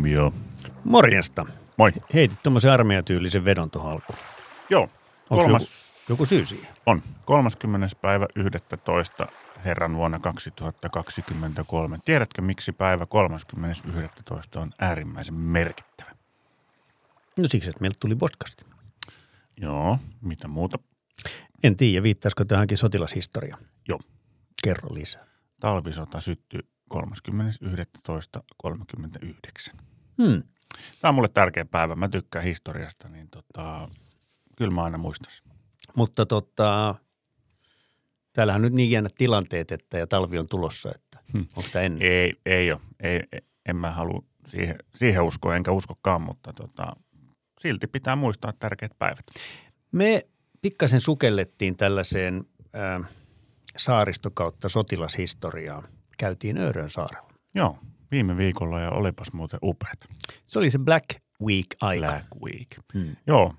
Huomio. 0.00 0.32
Morjesta. 0.84 1.46
Moi. 1.76 1.92
Heitit 2.14 2.42
tuommoisen 2.42 2.70
armeijatyylisen 2.70 3.44
vedon 3.44 3.70
tuohon 3.70 3.92
alkuun. 3.92 4.18
Joo, 4.70 4.82
Onko 5.30 5.44
kolmas 5.44 5.62
joku, 5.62 6.12
joku 6.12 6.26
syy 6.26 6.46
siihen? 6.46 6.74
on 6.86 7.02
30. 7.24 7.86
päivä 8.00 8.26
11. 8.36 9.26
herran 9.64 9.96
vuonna 9.96 10.18
2023. 10.18 11.98
Tiedätkö, 12.04 12.42
miksi 12.42 12.72
päivä 12.72 13.06
30.11. 13.56 14.60
on 14.60 14.72
äärimmäisen 14.80 15.34
merkittävä? 15.34 16.10
No 17.38 17.44
siksi, 17.48 17.70
että 17.70 17.80
meiltä 17.80 17.96
tuli 18.00 18.16
podcast. 18.16 18.62
Joo, 19.56 19.98
mitä 20.20 20.48
muuta? 20.48 20.78
En 21.62 21.76
tiedä, 21.76 22.02
viittaisiko 22.02 22.44
tähänkin 22.44 22.76
sotilashistoria. 22.78 23.58
Joo, 23.88 24.00
Kerro 24.64 24.88
lisää. 24.94 25.26
talvisota 25.60 26.20
syttyi 26.20 26.60
30.11.39. 26.94 27.00
Hmm. 30.22 30.42
Tämä 31.00 31.08
on 31.08 31.14
mulle 31.14 31.28
tärkeä 31.28 31.64
päivä. 31.64 31.94
Mä 31.94 32.08
tykkään 32.08 32.44
historiasta, 32.44 33.08
niin 33.08 33.28
tota, 33.30 33.88
kyllä 34.56 34.70
mä 34.70 34.84
aina 34.84 34.98
muistan. 34.98 35.32
Mutta 35.96 36.26
tota, 36.26 36.94
täällähän 38.32 38.58
on 38.58 38.62
nyt 38.62 38.72
niin 38.72 38.90
jännät 38.90 39.14
tilanteet, 39.18 39.72
että 39.72 39.98
ja 39.98 40.06
talvi 40.06 40.38
on 40.38 40.48
tulossa, 40.48 40.90
että 40.94 41.10
Hmm. 41.32 41.46
onko 41.56 41.68
tämä 41.72 41.84
ennen? 41.84 42.02
Ei, 42.02 42.34
ei 42.46 42.72
ole. 42.72 42.80
Ei, 43.00 43.22
en 43.66 43.76
mä 43.76 43.90
halua 43.90 44.22
siihen, 44.46 44.76
siihen 44.94 45.22
uskoa, 45.22 45.56
enkä 45.56 45.72
uskokaan, 45.72 46.22
mutta 46.22 46.52
tota, 46.52 46.96
silti 47.60 47.86
pitää 47.86 48.16
muistaa 48.16 48.52
tärkeät 48.58 48.92
päivät. 48.98 49.24
Me 49.92 50.26
pikkasen 50.62 51.00
sukellettiin 51.00 51.76
tällaiseen 51.76 52.44
ää, 52.74 53.00
saaristokautta 53.76 54.68
sotilashistoriaan. 54.68 55.88
Käytiin 56.20 56.58
Öörön 56.58 56.90
saarella. 56.90 57.32
Joo, 57.54 57.78
viime 58.10 58.36
viikolla 58.36 58.80
ja 58.80 58.90
olipas 58.90 59.32
muuten 59.32 59.58
upeat. 59.62 59.98
Se 60.46 60.58
oli 60.58 60.70
se 60.70 60.78
Black 60.78 61.06
Week 61.42 61.66
aika. 61.80 62.06
Black 62.06 62.26
Week. 62.44 62.68
Hmm. 62.94 63.16
Joo, 63.26 63.54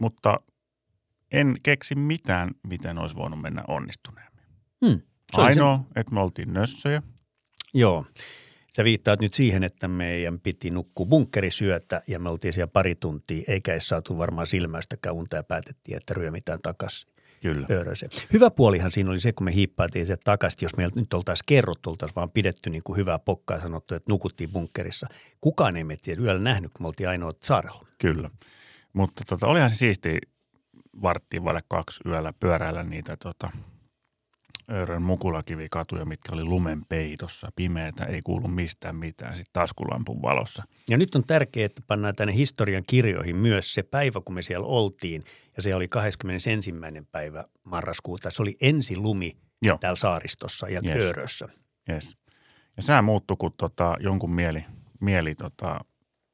mutta 0.00 0.40
en 1.32 1.56
keksi 1.62 1.94
mitään, 1.94 2.50
miten 2.66 2.98
olisi 2.98 3.16
voinut 3.16 3.40
mennä 3.40 3.64
onnistuneemmin. 3.68 4.44
Hmm. 4.86 5.00
Se 5.36 5.42
Ainoa, 5.42 5.84
että 5.96 6.14
me 6.14 6.20
oltiin 6.20 6.52
nössöjä. 6.52 7.02
Joo. 7.74 8.06
Sä 8.76 8.84
viittaat 8.84 9.20
nyt 9.20 9.34
siihen, 9.34 9.64
että 9.64 9.88
meidän 9.88 10.40
piti 10.40 10.70
nukkua 10.70 11.06
bunkkerisyötä 11.06 12.02
ja 12.06 12.18
me 12.18 12.28
oltiin 12.28 12.52
siellä 12.52 12.70
pari 12.72 12.94
tuntia, 12.94 13.44
eikä 13.48 13.72
edes 13.72 13.88
saatu 13.88 14.18
varmaan 14.18 14.46
silmäystäkään 14.46 15.14
unta 15.14 15.36
ja 15.36 15.42
päätettiin, 15.42 15.96
että 15.96 16.14
ryömitään 16.14 16.58
takaisin 16.62 17.12
Kyllä. 17.40 17.66
Ööröseen. 17.70 18.10
Hyvä 18.32 18.50
puolihan 18.50 18.92
siinä 18.92 19.10
oli 19.10 19.20
se, 19.20 19.32
kun 19.32 19.44
me 19.44 19.54
hiippaatiin 19.54 20.06
sieltä 20.06 20.22
takaisin, 20.24 20.58
jos 20.62 20.76
meiltä 20.76 21.00
nyt 21.00 21.14
oltaisiin 21.14 21.46
kerrottu, 21.46 21.90
oltaisiin 21.90 22.16
vaan 22.16 22.30
pidetty 22.30 22.70
niin 22.70 22.82
kuin 22.82 22.96
hyvää 22.96 23.18
pokkaa 23.18 23.56
ja 23.56 23.62
sanottu, 23.62 23.94
että 23.94 24.12
nukuttiin 24.12 24.50
bunkkerissa. 24.50 25.06
Kukaan 25.40 25.76
ei 25.76 25.84
meitä 25.84 26.12
yöllä 26.18 26.42
nähnyt, 26.42 26.72
kun 26.72 26.84
me 26.84 26.88
oltiin 26.88 27.08
ainoa 27.08 27.30
saarella. 27.42 27.86
Kyllä. 27.98 28.30
Mutta 28.92 29.24
tota, 29.28 29.46
olihan 29.46 29.70
se 29.70 29.76
siisti 29.76 30.18
varttiin 31.02 31.44
vaille 31.44 31.62
kaksi 31.68 32.00
yöllä 32.06 32.32
pyöräillä 32.40 32.82
niitä 32.82 33.16
tota, 33.16 33.50
Öörön 34.72 35.02
mukulakivikatuja, 35.02 36.04
mitkä 36.04 36.32
oli 36.32 36.44
lumen 36.44 36.82
peitossa, 36.88 37.48
pimeätä, 37.56 38.04
ei 38.04 38.20
kuulu 38.24 38.48
mistään 38.48 38.96
mitään, 38.96 39.36
sitten 39.36 39.52
taskulampun 39.52 40.22
valossa. 40.22 40.62
Ja 40.90 40.96
nyt 40.96 41.14
on 41.14 41.24
tärkeää, 41.26 41.66
että 41.66 41.82
pannaan 41.86 42.14
tänne 42.14 42.34
historian 42.34 42.82
kirjoihin 42.88 43.36
myös 43.36 43.74
se 43.74 43.82
päivä, 43.82 44.20
kun 44.24 44.34
me 44.34 44.42
siellä 44.42 44.66
oltiin. 44.66 45.24
Ja 45.56 45.62
se 45.62 45.74
oli 45.74 45.88
21. 45.88 46.74
päivä 47.12 47.44
marraskuuta. 47.64 48.30
Se 48.30 48.42
oli 48.42 48.56
ensilumi 48.60 49.36
Joo. 49.62 49.78
täällä 49.78 49.96
saaristossa 49.96 50.68
ja 50.68 50.80
Yes. 50.84 51.04
Öörössä. 51.04 51.48
Yes. 51.90 52.16
Ja 52.76 52.82
sää 52.82 53.02
muuttui, 53.02 53.36
kun 53.36 53.52
tota, 53.56 53.96
jonkun 54.00 54.30
mieli, 54.30 54.64
mieli 55.00 55.34
tota, 55.34 55.80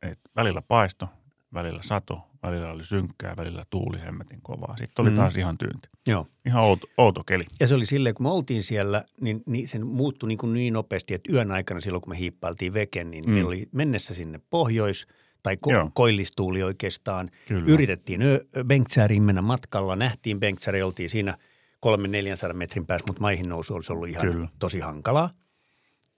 että 0.03 0.31
välillä 0.37 0.63
paisto, 0.63 1.09
välillä 1.55 1.83
sato, 1.83 2.21
välillä 2.47 2.71
oli 2.71 2.85
synkkää, 2.85 3.35
välillä 3.37 3.65
tuuli 3.71 4.01
hemmetin 4.01 4.39
kovaa. 4.43 4.77
Sitten 4.77 5.03
oli 5.03 5.11
Mm. 5.11 5.17
taas 5.17 5.37
ihan 5.37 5.59
tyynti. 5.59 5.89
Joo. 6.07 6.27
Ihan 6.47 6.63
outo, 6.63 6.87
outo 6.99 7.25
keli. 7.25 7.45
Ja 7.61 7.67
se 7.67 7.75
oli 7.75 7.87
silleen, 7.87 8.15
kun 8.15 8.27
me 8.27 8.31
oltiin 8.31 8.63
siellä, 8.63 9.05
niin, 9.21 9.43
niin 9.47 9.69
se 9.69 9.79
muuttui 9.79 10.29
niin, 10.29 10.39
kuin 10.39 10.53
niin 10.55 10.73
nopeasti, 10.73 11.15
että 11.15 11.33
yön 11.33 11.51
aikana 11.53 11.81
silloin, 11.81 12.03
kun 12.03 12.13
me 12.13 12.19
hiippailtiin 12.19 12.75
veken, 12.75 13.11
niin 13.11 13.25
Mm. 13.25 13.31
meillä 13.31 13.49
oli 13.49 13.67
mennessä 13.73 14.15
sinne 14.15 14.41
pohjois- 14.51 15.07
tai 15.43 15.57
Joo. 15.67 15.85
ko- 15.85 15.91
koillistuuli 15.95 16.63
oikeastaan. 16.63 17.31
Kyllä. 17.49 17.65
Yritettiin 17.67 18.23
ö- 18.23 18.45
Bengtsääriin 18.67 19.23
mennä 19.23 19.43
matkalla. 19.43 19.97
Nähtiin 19.97 20.41
Bengtsääri, 20.41 20.83
oltiin 20.83 21.11
siinä 21.11 21.39
300-400 21.81 22.53
metrin 22.53 22.87
päässä, 22.87 23.05
mutta 23.09 23.21
maihin 23.23 23.49
nousu 23.49 23.75
olisi 23.75 23.93
ollut 23.93 24.09
ihan 24.09 24.27
Kyllä. 24.33 24.49
tosi 24.59 24.81
hankalaa. 24.81 25.31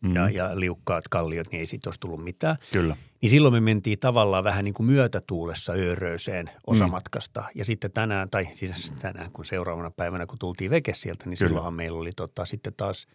Mm. 0.03 0.15
Ja, 0.15 0.31
ja 0.31 0.61
liukkaat 0.61 1.09
kalliot, 1.09 1.51
niin 1.51 1.61
ei 1.61 1.67
siitä 1.67 1.89
olisi 1.89 2.01
tullut 2.01 2.25
mitään. 2.25 2.57
Kyllä. 2.73 2.97
Niin 3.23 3.31
silloin 3.31 3.55
me 3.55 3.61
mentiin 3.61 3.99
tavallaan 3.99 4.45
vähän 4.45 4.65
niin 4.65 4.75
kuin 4.75 4.87
myötätuulessa 4.87 5.73
Öörööseen 5.73 6.51
osamatkasta. 6.67 7.45
Ja 7.55 7.65
sitten 7.65 7.93
tänään, 7.93 8.31
tai 8.31 8.45
siis 8.53 8.91
tänään 8.91 9.33
kun 9.33 9.45
seuraavana 9.45 9.91
päivänä, 9.91 10.27
kun 10.27 10.39
tultiin 10.39 10.71
veke 10.71 10.95
sieltä, 10.95 11.25
niin 11.25 11.39
Kyllä. 11.39 11.49
silloinhan 11.49 11.75
meillä 11.75 11.99
oli 11.99 12.13
tota, 12.17 12.45
sitten 12.45 12.73
taas 12.77 13.07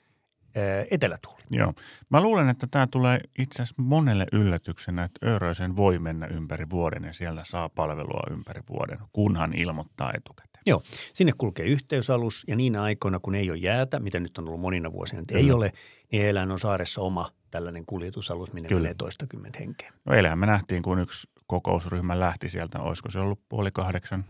ää, 0.55 0.63
etelätuuli. 0.91 1.43
Joo. 1.49 1.73
Mä 2.09 2.21
luulen, 2.21 2.49
että 2.49 2.67
tämä 2.71 2.87
tulee 2.87 3.19
itse 3.39 3.61
asiassa 3.61 3.81
monelle 3.81 4.25
yllätyksenä, 4.31 5.03
että 5.03 5.27
Ööröisen 5.27 5.75
voi 5.75 5.99
mennä 5.99 6.27
ympäri 6.27 6.65
vuoden 6.69 7.03
ja 7.03 7.13
siellä 7.13 7.43
saa 7.45 7.69
palvelua 7.69 8.23
ympäri 8.31 8.61
vuoden, 8.69 8.99
kunhan 9.13 9.53
ilmoittaa 9.53 10.11
etukäteen. 10.17 10.52
Joo, 10.67 10.83
sinne 11.13 11.33
kulkee 11.37 11.65
yhteysalus 11.65 12.43
ja 12.47 12.55
niinä 12.55 12.81
aikoina, 12.81 13.19
kun 13.19 13.35
ei 13.35 13.49
ole 13.49 13.57
jäätä, 13.57 13.99
mitä 13.99 14.19
nyt 14.19 14.37
on 14.37 14.47
ollut 14.47 14.61
monina 14.61 14.91
vuosina, 14.91 15.21
että 15.21 15.37
ei 15.37 15.51
ole, 15.51 15.71
niin 16.11 16.21
heillä 16.21 16.41
on 16.41 16.59
saaressa 16.59 17.01
oma 17.01 17.31
tällainen 17.51 17.85
kuljetusalus, 17.85 18.53
minne 18.53 18.69
Kyllä. 18.69 18.81
menee 18.81 18.93
toistakymmentä 18.97 19.59
henkeä. 19.59 19.93
No 20.05 20.13
eilähän 20.13 20.39
me 20.39 20.45
nähtiin, 20.45 20.83
kun 20.83 20.99
yksi 20.99 21.27
kokousryhmä 21.47 22.19
lähti 22.19 22.49
sieltä, 22.49 22.79
olisiko 22.79 23.11
se 23.11 23.19
ollut 23.19 23.39
puoli 23.49 23.71
kahdeksan. 23.71 24.25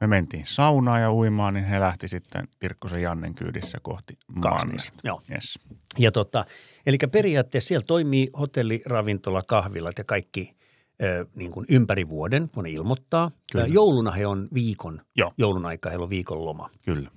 Me 0.00 0.06
mentiin 0.06 0.46
saunaan 0.46 1.02
ja 1.02 1.12
uimaan, 1.12 1.54
niin 1.54 1.66
he 1.66 1.80
lähti 1.80 2.08
sitten 2.08 2.48
Kirkkosen 2.60 3.02
Jannen 3.02 3.34
kyydissä 3.34 3.78
kohti 3.82 4.18
Mannerta. 4.34 4.92
joo. 5.04 5.22
Yes. 5.30 5.58
Ja 5.98 6.12
tota, 6.12 6.44
eli 6.86 6.98
periaatteessa 7.12 7.68
siellä 7.68 7.84
toimii 7.86 8.28
hotelli, 8.38 8.82
ravintola, 8.86 9.42
kahvilat 9.42 9.98
ja 9.98 10.04
kaikki 10.04 10.57
ö, 11.02 11.26
niin 11.34 11.50
kuin 11.50 11.66
ympäri 11.68 12.08
vuoden, 12.08 12.48
kun 12.54 12.64
ne 12.64 12.70
ilmoittaa. 12.70 13.30
Kyllä. 13.52 13.66
Jouluna 13.66 14.10
he 14.10 14.26
on 14.26 14.48
viikon, 14.54 15.00
Joo. 15.16 15.32
joulun 15.38 15.66
aikaa 15.66 15.90
heillä 15.90 16.04
on 16.04 16.10
viikon 16.10 16.44
loma. 16.44 16.70
Kyllä. 16.84 17.10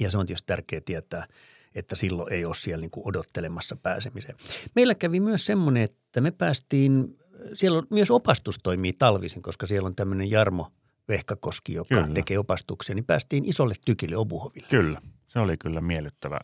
Ja 0.00 0.10
se 0.10 0.18
on 0.18 0.26
tietysti 0.26 0.46
tärkeää 0.46 0.82
tietää, 0.84 1.26
että 1.74 1.96
silloin 1.96 2.32
ei 2.32 2.44
ole 2.44 2.54
siellä 2.54 2.80
niin 2.80 2.90
kuin 2.90 3.08
odottelemassa 3.08 3.76
pääsemiseen. 3.76 4.36
Meillä 4.76 4.94
kävi 4.94 5.20
myös 5.20 5.46
semmoinen, 5.46 5.82
että 5.82 6.20
me 6.20 6.30
päästiin, 6.30 7.18
siellä 7.54 7.78
on, 7.78 7.86
myös 7.90 8.10
opastus 8.10 8.58
toimii 8.62 8.92
talvisin, 8.92 9.42
koska 9.42 9.66
siellä 9.66 9.86
on 9.86 9.94
tämmöinen 9.94 10.30
Jarmo 10.30 10.72
Vehkakoski, 11.08 11.74
joka 11.74 11.88
Kyllä. 11.88 12.02
kyllä. 12.02 12.14
tekee 12.14 12.38
opastuksia, 12.38 12.94
niin 12.94 13.04
päästiin 13.04 13.44
isolle 13.44 13.74
tykille 13.84 14.16
Obuhoville. 14.16 14.66
Kyllä. 14.70 15.00
Se 15.26 15.38
oli 15.38 15.56
kyllä 15.56 15.80
miellyttävä 15.80 16.38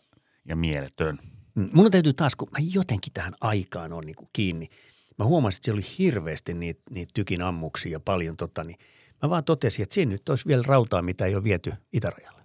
ja 0.45 0.55
mieletön. 0.55 1.19
Mm, 1.55 1.69
Mun 1.73 1.91
täytyy 1.91 2.13
taas, 2.13 2.35
kun 2.35 2.47
mä 2.51 2.57
jotenkin 2.73 3.13
tähän 3.13 3.33
aikaan 3.41 3.93
on 3.93 4.03
niin 4.05 4.15
kuin 4.15 4.29
kiinni. 4.33 4.69
Mä 5.19 5.25
huomasin, 5.25 5.57
että 5.57 5.65
siellä 5.65 5.79
oli 5.79 5.97
hirveästi 5.97 6.53
niitä, 6.53 6.81
niitä 6.89 7.11
tykin 7.13 7.41
ammuksia 7.41 7.91
ja 7.91 7.99
paljon 7.99 8.37
tota, 8.37 8.63
niin 8.63 8.77
mä 9.23 9.29
vaan 9.29 9.43
totesin, 9.43 9.83
että 9.83 9.95
siinä 9.95 10.11
nyt 10.11 10.29
olisi 10.29 10.47
vielä 10.47 10.63
rautaa, 10.67 11.01
mitä 11.01 11.25
ei 11.25 11.35
ole 11.35 11.43
viety 11.43 11.73
itärajalle. 11.93 12.41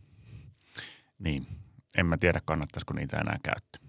Niin. 1.18 1.46
En 1.98 2.06
mä 2.06 2.16
tiedä, 2.16 2.40
kannattaisiko 2.44 2.94
niitä 2.94 3.16
enää 3.16 3.38
käyttää. 3.42 3.82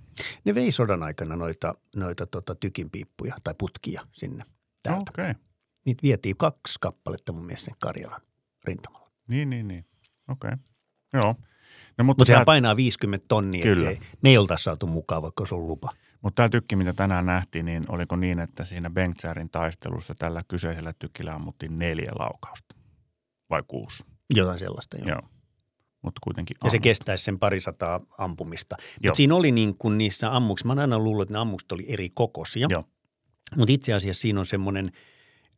Ne 0.45 0.55
vei 0.55 0.71
sodan 0.71 1.03
aikana 1.03 1.35
noita, 1.35 1.75
noita 1.95 2.25
tota, 2.25 2.55
tykinpiippuja 2.55 3.35
tai 3.43 3.53
putkia 3.57 4.07
sinne 4.13 4.43
täältä. 4.83 5.11
Okei. 5.13 5.31
Okay. 5.31 5.43
Niitä 5.85 6.03
vietiin 6.03 6.37
kaksi 6.37 6.73
kappaletta 6.81 7.33
mun 7.33 7.45
mielestä 7.45 7.71
Karjalan 7.79 8.21
rintamalla. 8.65 9.09
Niin, 9.27 9.49
niin, 9.49 9.67
niin. 9.67 9.85
Okei. 10.29 10.47
Okay. 10.47 10.57
Joo. 11.13 11.35
No, 11.97 12.03
mutta 12.03 12.03
Mutta 12.03 12.25
sehän 12.25 12.39
tämä, 12.39 12.45
painaa 12.45 12.75
50 12.75 13.25
tonnia, 13.27 13.63
Kyllä. 13.63 13.79
se, 13.79 13.89
ei- 13.89 13.99
me 14.21 14.29
ei 14.29 14.37
oltaisi 14.37 14.63
saatu 14.63 14.87
mukaan, 14.87 15.21
vaikka 15.21 15.41
olisi 15.41 15.55
ollut 15.55 15.67
lupa. 15.67 15.89
Mutta 16.25 16.35
tämä 16.35 16.49
tykki, 16.49 16.75
mitä 16.75 16.93
tänään 16.93 17.25
nähtiin, 17.25 17.65
niin 17.65 17.85
oliko 17.87 18.15
niin, 18.15 18.39
että 18.39 18.63
siinä 18.63 18.89
Bengtsärin 18.89 19.49
taistelussa 19.49 20.15
tällä 20.15 20.43
kyseisellä 20.47 20.93
tykillä 20.99 21.33
ammuttiin 21.33 21.79
neljä 21.79 22.11
laukausta? 22.19 22.75
Vai 23.49 23.63
kuusi? 23.67 24.03
Jotain 24.35 24.59
sellaista, 24.59 24.97
joo. 24.97 25.07
Joo. 25.07 25.21
mutta 26.01 26.19
kuitenkin 26.23 26.57
Ja 26.63 26.69
se 26.69 26.77
ammut. 26.77 26.83
kestäisi 26.83 27.23
sen 27.23 27.39
parisataa 27.39 27.99
ampumista. 28.17 28.75
Mutta 29.03 29.17
siinä 29.17 29.35
oli 29.35 29.51
niin 29.51 29.77
kuin 29.77 29.97
niissä 29.97 30.35
ammuksissa, 30.35 30.67
mä 30.67 30.71
oon 30.71 30.79
aina 30.79 30.99
luullut, 30.99 31.21
että 31.23 31.33
ne 31.33 31.39
ammukset 31.39 31.71
oli 31.71 31.85
eri 31.87 32.09
kokoisia. 32.13 32.67
Joo. 32.69 32.83
Mutta 33.57 33.73
itse 33.73 33.93
asiassa 33.93 34.21
siinä 34.21 34.39
on 34.39 34.45
semmoinen 34.45 34.91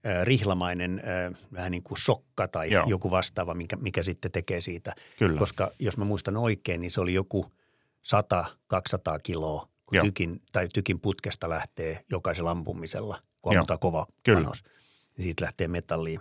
äh, 0.07 0.23
rihlamainen 0.25 1.01
äh, 1.35 1.39
vähän 1.53 1.71
niin 1.71 1.83
kuin 1.83 1.97
sokka 1.97 2.47
tai 2.47 2.71
Joo. 2.71 2.85
joku 2.87 3.11
vastaava, 3.11 3.53
mikä, 3.53 3.75
mikä 3.75 4.03
sitten 4.03 4.31
tekee 4.31 4.61
siitä. 4.61 4.93
Kyllä. 5.19 5.39
Koska 5.39 5.71
jos 5.79 5.97
mä 5.97 6.05
muistan 6.05 6.37
oikein, 6.37 6.81
niin 6.81 6.91
se 6.91 7.01
oli 7.01 7.13
joku 7.13 7.51
100-200 8.75 9.19
kiloa, 9.23 9.67
kun 9.87 9.95
Joo. 9.95 10.05
tykin, 10.05 10.41
tai 10.51 10.67
tykin 10.73 10.99
putkesta 10.99 11.49
lähtee 11.49 12.05
jokaisella 12.09 12.51
ampumisella, 12.51 13.21
kun 13.41 13.53
Joo. 13.53 13.59
ammutaan 13.59 13.79
kova 13.79 14.07
Kyllä. 14.23 14.41
panos. 14.41 14.63
Ja 15.17 15.23
siitä 15.23 15.45
lähtee 15.45 15.67
metalliin. 15.67 16.19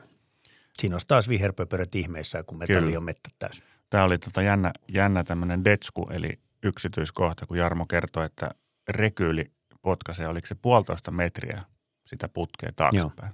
Siinä 0.79 0.97
on 0.97 1.01
taas 1.09 1.29
viherpöpöröt 1.29 1.95
ihmeissään, 1.95 2.45
kun 2.45 2.59
metalli 2.59 2.81
Kyllä. 2.81 2.99
on 2.99 3.05
mettä 3.05 3.31
täysin. 3.39 3.65
Tämä 3.91 4.05
oli 4.05 4.19
tota 4.19 4.43
jännä, 4.43 4.73
jännä 4.89 5.25
tämmöinen 5.25 5.65
detsku, 5.65 6.09
eli 6.11 6.41
yksityiskohta, 6.63 7.47
kun 7.47 7.59
Jarmo 7.59 7.87
kertoi, 7.87 8.27
että 8.27 8.51
rekyyli 8.89 9.51
potkaisee, 9.83 10.29
oliko 10.29 10.47
se 10.47 10.55
puolitoista 10.55 11.11
metriä 11.11 11.63
sitä 12.05 12.29
putkea 12.29 12.71
taaksepäin. 12.77 13.33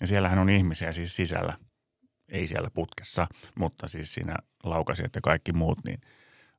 Ja 0.00 0.06
siellähän 0.06 0.38
on 0.38 0.50
ihmisiä 0.50 0.92
siis 0.92 1.16
sisällä, 1.16 1.58
ei 2.28 2.46
siellä 2.46 2.70
putkessa, 2.74 3.26
mutta 3.54 3.88
siis 3.88 4.14
siinä 4.14 4.36
laukasijat 4.64 5.14
ja 5.14 5.20
kaikki 5.20 5.52
muut, 5.52 5.78
niin 5.84 6.00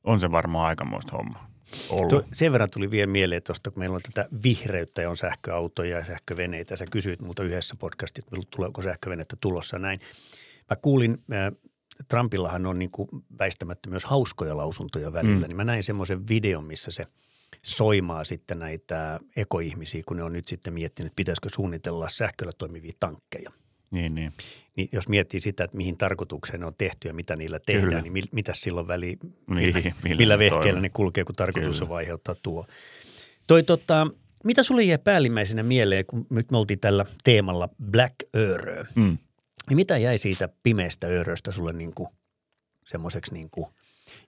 on 0.04 0.20
se 0.20 0.30
varmaan 0.32 0.66
aikamoista 0.66 1.16
homma 1.16 1.52
ollut. 1.90 2.26
Sen 2.32 2.52
verran 2.52 2.70
tuli 2.70 2.90
vielä 2.90 3.12
mieleen 3.12 3.42
tuosta, 3.42 3.70
kun 3.70 3.78
meillä 3.80 3.96
on 3.96 4.02
tätä 4.02 4.28
vihreyttä 4.42 5.02
ja 5.02 5.10
on 5.10 5.16
sähköautoja 5.16 5.98
ja 5.98 6.04
sähköveneitä. 6.04 6.76
Sä 6.76 6.86
kysyit 6.90 7.20
multa 7.20 7.42
yhdessä 7.42 7.76
podcastissa, 7.78 8.28
että 8.36 8.46
tuleeko 8.56 8.82
sähkövenettä 8.82 9.36
tulossa 9.40 9.78
näin. 9.78 9.96
Mä 10.70 10.76
kuulin, 10.76 11.22
äh, 11.32 11.52
Trumpillahan 12.08 12.66
on 12.66 12.78
niin 12.78 12.90
kuin 12.90 13.08
väistämättä 13.38 13.90
myös 13.90 14.04
hauskoja 14.04 14.56
lausuntoja 14.56 15.12
välillä, 15.12 15.40
Mm. 15.40 15.48
niin 15.48 15.56
mä 15.56 15.64
näin 15.64 15.82
semmoisen 15.82 16.28
videon, 16.28 16.64
missä 16.64 16.90
se 16.90 17.04
soimaa 17.62 18.24
sitten 18.24 18.58
näitä 18.58 19.20
ekoihmisiä, 19.36 20.02
kun 20.06 20.16
ne 20.16 20.22
on 20.22 20.32
nyt 20.32 20.48
sitten 20.48 20.74
miettinyt, 20.74 21.12
pitäisikö 21.16 21.48
suunnitella 21.54 22.08
sähköllä 22.08 22.52
toimivia 22.58 22.92
tankkeja. 23.00 23.50
Niin, 23.92 24.14
niin. 24.14 24.32
Niin 24.76 24.88
jos 24.92 25.08
miettii 25.08 25.40
sitä, 25.40 25.64
että 25.64 25.76
mihin 25.76 25.96
tarkoitukseen 25.98 26.60
ne 26.60 26.66
on 26.66 26.74
tehty 26.78 27.08
ja 27.08 27.14
mitä 27.14 27.36
niillä 27.36 27.58
tehdään, 27.66 27.88
Kyllä. 27.88 28.02
niin 28.02 28.12
mi- 28.12 28.22
mitä 28.32 28.52
silloin 28.54 28.86
Niin, 29.00 29.18
millä, 29.46 29.80
millä 30.04 30.16
millä 30.18 30.34
ne 30.34 30.38
vehkeellä 30.38 30.80
ne 30.80 30.88
kulkee, 30.88 31.24
kun 31.24 31.34
tarkoitus 31.34 31.78
Kyllä. 31.78 31.90
on 31.92 31.96
aiheuttaa 31.96 32.34
tuo. 32.42 32.66
Toi, 33.46 33.62
tota, 33.62 34.06
mitä 34.44 34.62
sulle 34.62 34.82
jäi 34.82 34.98
päällimmäisenä 34.98 35.62
mieleen, 35.62 36.06
kun 36.06 36.26
nyt 36.30 36.50
me 36.50 36.58
oltiin 36.58 36.80
tällä 36.80 37.04
teemalla 37.24 37.68
Black 37.90 38.14
Öörö, 38.36 38.84
Mm. 38.94 39.18
niin 39.68 39.76
mitä 39.76 39.98
jäi 39.98 40.18
siitä 40.18 40.48
pimeästä 40.62 41.06
ööröstä 41.06 41.50
sulle 41.52 41.72
niin 41.72 41.94
kuin 41.94 42.08
semmoiseksi, 42.86 43.32
niin 43.34 43.48
kuin, 43.50 43.66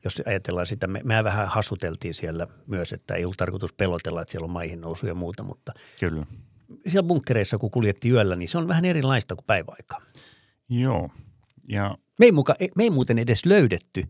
jos 0.04 0.22
ajatellaan 0.26 0.66
sitä, 0.66 0.86
me, 0.86 1.00
mehän 1.04 1.24
vähän 1.24 1.48
hassuteltiin 1.48 2.14
siellä 2.14 2.46
myös, 2.66 2.92
että 2.92 3.14
ei 3.14 3.24
ollut 3.24 3.36
tarkoitus 3.36 3.72
pelotella, 3.72 4.22
että 4.22 4.32
siellä 4.32 4.44
on 4.44 4.50
maihin 4.50 4.80
nousu 4.80 5.06
ja 5.06 5.14
muuta, 5.14 5.42
mutta 5.42 5.72
Kyllä. 6.00 6.26
Siellä 6.86 7.06
bunkkereissa, 7.06 7.58
kun 7.58 7.70
kuljetti 7.70 8.10
yöllä, 8.10 8.36
niin 8.36 8.48
se 8.48 8.58
on 8.58 8.68
vähän 8.68 8.84
erilaista 8.84 9.34
kuin 9.34 9.44
päiväaikaan. 9.46 10.02
Joo. 10.68 11.10
Ja 11.68 11.98
Me 12.18 12.26
ei, 12.26 12.32
muka, 12.32 12.54
me 12.76 12.82
ei 12.82 12.90
muuten 12.90 13.18
edes 13.18 13.46
löydetty, 13.46 14.04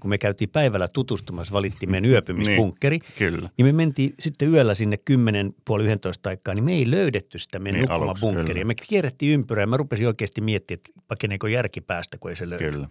kun 0.00 0.08
me 0.08 0.18
käytiin 0.18 0.50
päivällä 0.50 0.88
tutustumassa, 0.88 1.52
valittiin 1.52 1.90
meidän 1.90 2.10
yöpymisbunkkeri. 2.10 2.98
Niin, 2.98 3.12
kyllä. 3.18 3.50
Niin 3.58 3.66
me 3.66 3.72
mentiin 3.72 4.14
sitten 4.18 4.48
yöllä 4.48 4.74
sinne 4.74 4.96
10, 4.96 5.54
puoli 5.64 5.84
11 5.84 6.30
aikaa, 6.30 6.54
niin 6.54 6.64
me 6.64 6.72
ei 6.72 6.90
löydetty 6.90 7.38
sitä 7.38 7.58
meidän 7.58 7.80
Niin, 7.80 7.90
nukkumabunkkeria. 7.90 8.64
Me 8.64 8.74
kierrettiin 8.74 9.32
ympyrää 9.32 9.62
ja 9.62 9.66
mä 9.66 9.76
rupesin 9.76 10.06
oikeasti 10.06 10.40
miettimään, 10.40 10.78
että 10.78 11.02
pakeneeko 11.08 11.46
järki 11.46 11.80
päästä, 11.80 12.18
kun 12.18 12.30
ei 12.30 12.36
se 12.36 12.50
löydy. 12.50 12.70
Kyllä. 12.70 12.88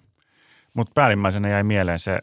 Mutta 0.73 0.91
päällimmäisenä 0.95 1.49
jäi 1.49 1.63
mieleen 1.63 1.99
se 1.99 2.19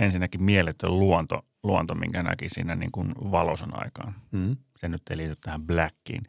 ensinnäkin 0.00 0.42
mieletön 0.42 0.98
luonto, 0.98 1.46
luonto 1.62 1.94
minkä 1.94 2.22
näki 2.22 2.48
siinä 2.48 2.74
niin 2.76 2.92
kuin 2.92 3.14
valosan 3.14 3.84
aikaan. 3.84 4.14
Mm. 4.32 4.56
Se 4.76 4.88
nyt 4.88 5.02
ei 5.10 5.16
liity 5.16 5.36
tähän 5.36 5.62
blackiin. 5.62 6.22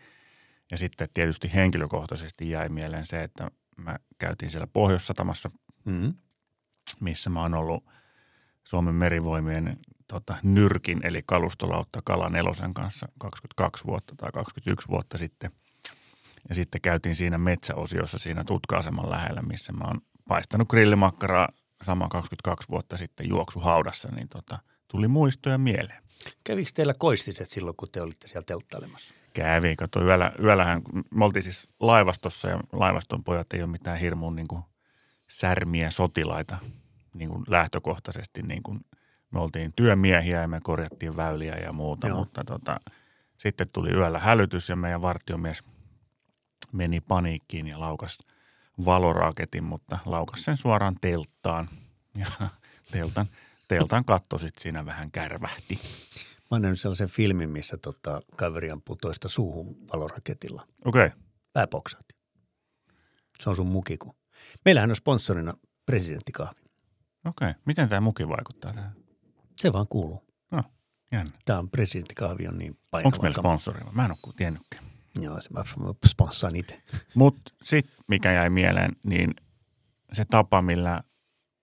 Ja 0.72 0.78
sitten 0.78 1.08
tietysti 1.14 1.52
henkilökohtaisesti 1.54 2.50
jäi 2.50 2.70
mieleen 2.70 3.06
se, 3.06 3.24
että 3.24 3.52
mä 3.78 3.98
käytiin 4.18 4.52
siellä 4.52 4.68
Pohjois-Satamassa, 4.74 5.52
Mm. 5.86 6.14
missä 7.00 7.30
mä 7.30 7.42
oon 7.42 7.54
ollut 7.54 7.86
Suomen 8.64 8.96
merivoimien 8.96 9.80
tota, 10.08 10.36
nyrkin 10.44 11.00
eli 11.04 11.24
kalustolautta 11.26 12.02
Kala 12.06 12.30
Nelosen 12.30 12.74
kanssa 12.74 13.08
22 13.20 13.86
vuotta 13.86 14.16
tai 14.18 14.32
21 14.34 14.88
vuotta 14.88 15.18
sitten. 15.18 15.52
Ja 16.50 16.56
sitten 16.56 16.82
käytiin 16.82 17.16
siinä 17.16 17.38
metsäosiossa 17.38 18.20
siinä 18.20 18.44
tutka-aseman 18.44 19.10
lähellä, 19.10 19.42
missä 19.42 19.74
mä 19.74 19.84
oon 19.88 20.02
paistanut 20.28 20.68
grillimakkaraa 20.70 21.50
sama 21.82 22.08
22 22.08 22.70
vuotta 22.70 22.98
sitten 22.98 23.30
juoksuhaudassa, 23.30 24.10
niin 24.10 24.28
tota, 24.28 24.60
tuli 24.88 25.08
muistoja 25.08 25.58
mieleen. 25.58 26.04
Kävikö 26.44 26.70
teillä 26.74 26.94
koistiset 26.94 27.50
silloin, 27.50 27.78
kun 27.78 27.90
te 27.92 28.02
olitte 28.02 28.28
siellä 28.28 28.46
telttailemassa? 28.46 29.16
Kävi, 29.34 29.76
kato 29.76 30.04
yöllä, 30.04 30.32
yöllähän, 30.44 30.82
me 31.12 31.26
oltiin 31.26 31.44
siis 31.44 31.68
laivastossa 31.80 32.50
ja 32.50 32.60
laivaston 32.72 33.24
pojat 33.24 33.54
ei 33.54 33.62
ole 33.62 33.72
mitään 33.72 34.00
hirmuun 34.00 34.36
niin 34.36 34.48
kuin 34.48 34.64
särmiä 35.30 35.90
sotilaita 35.90 36.58
niin 37.14 37.30
kuin 37.30 37.44
lähtökohtaisesti. 37.48 38.44
Niin 38.44 38.64
kuin 38.64 38.86
me 39.32 39.40
oltiin 39.40 39.74
työmiehiä 39.76 40.42
ja 40.42 40.48
me 40.48 40.60
korjattiin 40.64 41.16
väyliä 41.16 41.56
ja 41.56 41.72
muuta, 41.72 42.08
Joo. 42.08 42.20
mutta 42.20 42.44
tota, 42.44 42.80
sitten 43.38 43.68
tuli 43.74 43.90
yöllä 43.92 44.20
hälytys 44.20 44.70
ja 44.70 44.76
meidän 44.76 45.02
vartiomies 45.02 45.64
meni 46.72 47.02
paniikkiin 47.02 47.68
ja 47.68 47.80
laukas 47.80 48.20
valoraketin, 48.86 49.64
mutta 49.64 50.00
laukas 50.06 50.44
sen 50.44 50.58
suoraan 50.58 50.96
telttaan 51.02 51.70
ja 52.16 52.28
teltan, 52.92 53.26
teltan 53.68 54.06
katto 54.06 54.38
sitten 54.38 54.62
siinä 54.62 54.86
vähän 54.86 55.12
kärvähti. 55.12 55.80
Mä 56.52 56.56
oon 56.56 56.62
nähnyt 56.62 56.80
sellaisen 56.80 57.10
filmin, 57.10 57.50
missä 57.50 57.78
tota, 57.78 58.22
kaveri 58.36 58.72
ampuu 58.72 58.96
toista 58.96 59.28
suuhun 59.28 59.76
valoraketilla. 59.94 60.68
Okei, 60.86 61.06
okay. 61.06 61.20
Pääpoksaati. 61.54 62.16
Se 63.40 63.50
on 63.50 63.56
sun 63.56 63.68
mukiku. 63.68 64.16
Meillähän 64.66 64.90
on 64.90 64.96
sponsorina 64.96 65.54
presidenttikahvi. 65.86 66.62
okei. 67.26 67.50
Okay. 67.50 67.62
Miten 67.66 67.90
tämä 67.90 68.02
muki 68.02 68.28
vaikuttaa 68.28 68.74
tähän? 68.74 68.96
Se 69.58 69.74
vaan 69.74 69.88
kuuluu. 69.88 70.24
No, 70.52 70.64
jännä. 71.12 71.32
Tämä 71.46 71.60
on 71.60 71.70
presidenttikahvi 71.70 72.48
on 72.48 72.58
niin 72.58 72.76
painava. 72.92 73.08
Onko 73.08 73.18
meillä 73.22 73.42
sponsori? 73.42 73.80
Mä 73.92 74.06
en 74.06 74.12
ole 74.12 74.34
tiennytkään. 74.38 74.91
Joo, 75.20 75.42
se 75.42 75.50
mä 75.54 75.64
sponssaan 76.08 76.56
itse. 76.56 76.82
Mutta 77.16 77.52
sitten 77.62 77.94
mikä 78.08 78.32
jäi 78.32 78.50
mieleen, 78.50 78.92
niin 79.04 79.34
se 80.14 80.26
tapa, 80.26 80.62
millä 80.62 81.04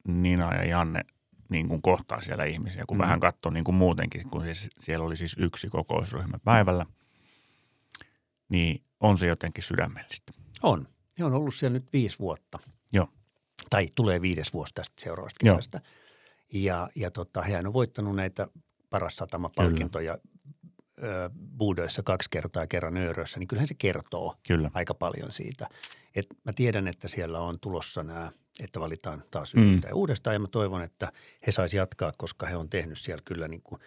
Nina 0.08 0.54
ja 0.54 0.64
Janne 0.64 1.00
niin 1.48 1.68
kuin 1.68 1.82
kohtaa 1.82 2.20
siellä 2.20 2.44
ihmisiä, 2.44 2.84
kun 2.86 2.96
Mm. 2.96 3.00
vähän 3.02 3.20
katsoo 3.20 3.52
niin 3.52 3.64
kuin 3.64 3.74
muutenkin, 3.74 4.30
kun 4.30 4.42
siis, 4.42 4.70
siellä 4.80 5.06
oli 5.06 5.16
siis 5.16 5.36
yksi 5.38 5.68
kokousryhmä 5.68 6.38
päivällä, 6.44 6.86
niin 8.48 8.82
on 9.00 9.18
se 9.18 9.26
jotenkin 9.26 9.64
sydämellistä. 9.64 10.32
On. 10.62 10.88
He 11.18 11.24
on 11.24 11.32
ollut 11.34 11.54
siellä 11.54 11.78
nyt 11.78 11.92
viisi 11.92 12.18
vuotta. 12.18 12.58
Joo. 12.92 13.08
Tai 13.70 13.88
tulee 13.94 14.20
viides 14.22 14.52
vuosi 14.52 14.74
tästä 14.74 14.94
seuraavasta 15.02 15.46
Joo. 15.46 15.56
kesästä. 15.56 15.80
Ja, 16.52 16.88
ja 16.94 17.10
tota, 17.10 17.42
hän 17.42 17.66
on 17.66 17.72
voittanut 17.72 18.16
näitä 18.16 18.48
paras 18.90 19.16
satamapalkintoja 19.16 20.18
ö, 21.02 21.30
Buudoissa 21.58 22.02
kaksi 22.02 22.28
kertaa 22.32 22.66
kerran 22.66 22.96
Öörössä, 22.96 23.38
niin 23.40 23.48
kyllähän 23.48 23.68
se 23.68 23.74
kertoo 23.78 24.34
Kyllä. 24.48 24.70
aika 24.74 24.94
paljon 24.94 25.32
siitä. 25.32 25.68
Et 26.14 26.26
mä 26.44 26.52
tiedän, 26.56 26.88
että 26.88 27.08
siellä 27.08 27.40
on 27.40 27.60
tulossa 27.60 28.02
nämä, 28.02 28.32
että 28.60 28.80
valitaan 28.80 29.22
taas 29.30 29.54
Mm. 29.54 29.62
yrittäjä 29.70 29.94
uudestaan 29.94 30.34
ja 30.34 30.40
mä 30.40 30.48
toivon, 30.48 30.82
että 30.82 31.12
he 31.46 31.52
saisi 31.52 31.76
jatkaa, 31.76 32.12
koska 32.18 32.46
he 32.46 32.56
on 32.56 32.70
tehnyt 32.70 32.98
siellä 32.98 33.22
kyllä 33.24 33.48
niin 33.48 33.62
kuin, 33.62 33.80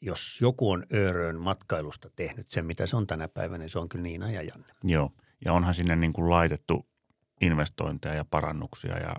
jos 0.00 0.38
joku 0.40 0.70
on 0.70 0.86
Öörön 0.94 1.36
matkailusta 1.40 2.10
tehnyt 2.16 2.50
sen, 2.50 2.66
mitä 2.66 2.86
se 2.86 2.96
on 2.96 3.06
tänä 3.06 3.28
päivänä, 3.28 3.58
niin 3.58 3.70
se 3.70 3.78
on 3.78 3.88
kyllä 3.88 4.02
Niina 4.02 4.30
ja 4.30 4.42
Janne. 4.42 4.72
Joo. 4.84 5.12
Ja 5.44 5.52
onhan 5.52 5.74
sinne 5.74 5.96
niin 5.96 6.12
kuin 6.12 6.30
laitettu 6.30 6.86
investointeja 7.40 8.14
ja 8.14 8.24
parannuksia 8.24 8.98
ja 8.98 9.16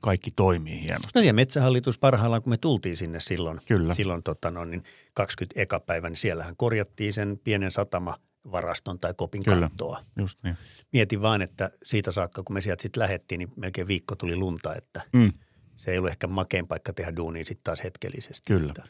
kaikki 0.00 0.30
toimii 0.30 0.80
hienosti. 0.80 1.10
No 1.14 1.20
siellä 1.20 1.32
Metsähallitus 1.32 1.98
parhaillaan, 1.98 2.42
kun 2.42 2.52
me 2.52 2.56
tultiin 2.56 2.96
sinne 2.96 3.20
silloin, 3.20 3.60
Kyllä. 3.68 3.94
silloin 3.94 4.22
tota 4.22 4.50
no, 4.50 4.64
niin 4.64 4.82
20 5.14 5.60
eka 5.60 5.80
päivä, 5.80 6.08
niin 6.08 6.16
siellähän 6.16 6.56
korjattiin 6.56 7.12
sen 7.12 7.40
pienen 7.44 7.70
satamavaraston 7.70 8.98
tai 9.00 9.14
kopin 9.16 9.44
Kyllä. 9.44 9.60
kattoa. 9.60 10.00
Just 10.18 10.42
niin. 10.42 10.56
Mietin 10.92 11.22
vaan, 11.22 11.42
että 11.42 11.70
siitä 11.82 12.10
saakka, 12.10 12.42
kun 12.42 12.54
me 12.54 12.60
sieltä 12.60 12.82
sitten 12.82 13.00
lähdettiin, 13.02 13.38
niin 13.38 13.52
melkein 13.56 13.88
viikko 13.88 14.16
tuli 14.16 14.36
lunta, 14.36 14.74
että 14.74 15.02
Mm. 15.12 15.32
se 15.76 15.90
ei 15.90 15.98
ollut 15.98 16.10
ehkä 16.10 16.26
makein 16.26 16.66
paikka 16.66 16.92
tehdä 16.92 17.16
duunia 17.16 17.44
sitten 17.44 17.64
taas 17.64 17.84
hetkellisesti. 17.84 18.52
Kyllä. 18.52 18.70
Että. 18.70 18.82